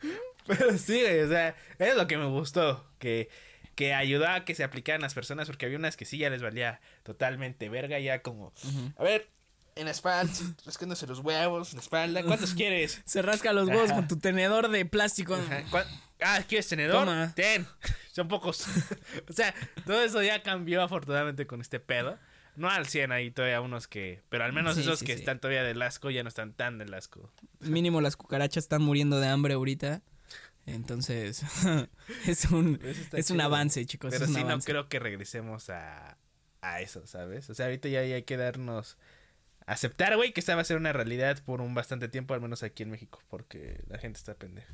[0.46, 2.86] Pero sí, güey, o sea, es lo que me gustó.
[2.98, 3.28] Que,
[3.74, 6.42] que ayudó a que se aplicaran las personas porque había unas que sí ya les
[6.42, 8.52] valía totalmente verga, ya como,
[8.96, 9.28] a ver,
[9.74, 10.32] en la espalda,
[10.64, 13.02] rascándose los huevos, en la espalda, ¿cuántos quieres?
[13.04, 13.96] Se rasca los huevos Ajá.
[13.96, 15.34] con tu tenedor de plástico.
[15.34, 15.86] Ajá, ¿cuán-
[16.28, 17.04] Ah, ¿quieres tenedor?
[17.04, 17.32] Toma.
[17.36, 17.66] Ten.
[18.12, 18.66] Son pocos.
[19.28, 19.54] o sea,
[19.84, 22.18] todo eso ya cambió afortunadamente con este pedo.
[22.56, 24.22] No al 100 ahí todavía unos que...
[24.28, 25.20] Pero al menos Sí, esos sí, que sí.
[25.20, 27.30] están todavía del asco ya no están tan del asco.
[27.60, 30.02] Mínimo las cucarachas están muriendo de hambre ahorita.
[30.64, 31.44] Entonces,
[32.26, 32.80] es un,
[33.12, 34.10] es un avance, chicos.
[34.10, 36.16] Pero es un sí no creo que regresemos a,
[36.62, 37.48] a eso, ¿sabes?
[37.50, 38.96] O sea, ahorita ya hay que darnos...
[39.66, 42.62] Aceptar, güey, que esta va a ser una realidad por un bastante tiempo, al menos
[42.62, 44.72] aquí en México, porque la gente está pendeja.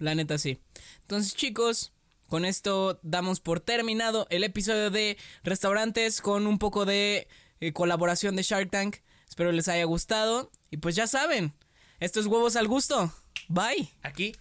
[0.00, 0.60] La neta sí.
[1.02, 1.92] Entonces, chicos,
[2.26, 7.28] con esto damos por terminado el episodio de restaurantes con un poco de
[7.60, 8.96] eh, colaboración de Shark Tank.
[9.28, 10.50] Espero les haya gustado.
[10.70, 11.54] Y pues ya saben,
[12.00, 13.12] estos huevos al gusto.
[13.48, 13.90] Bye.
[14.02, 14.32] Aquí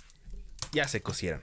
[0.72, 1.42] ya se cocieron.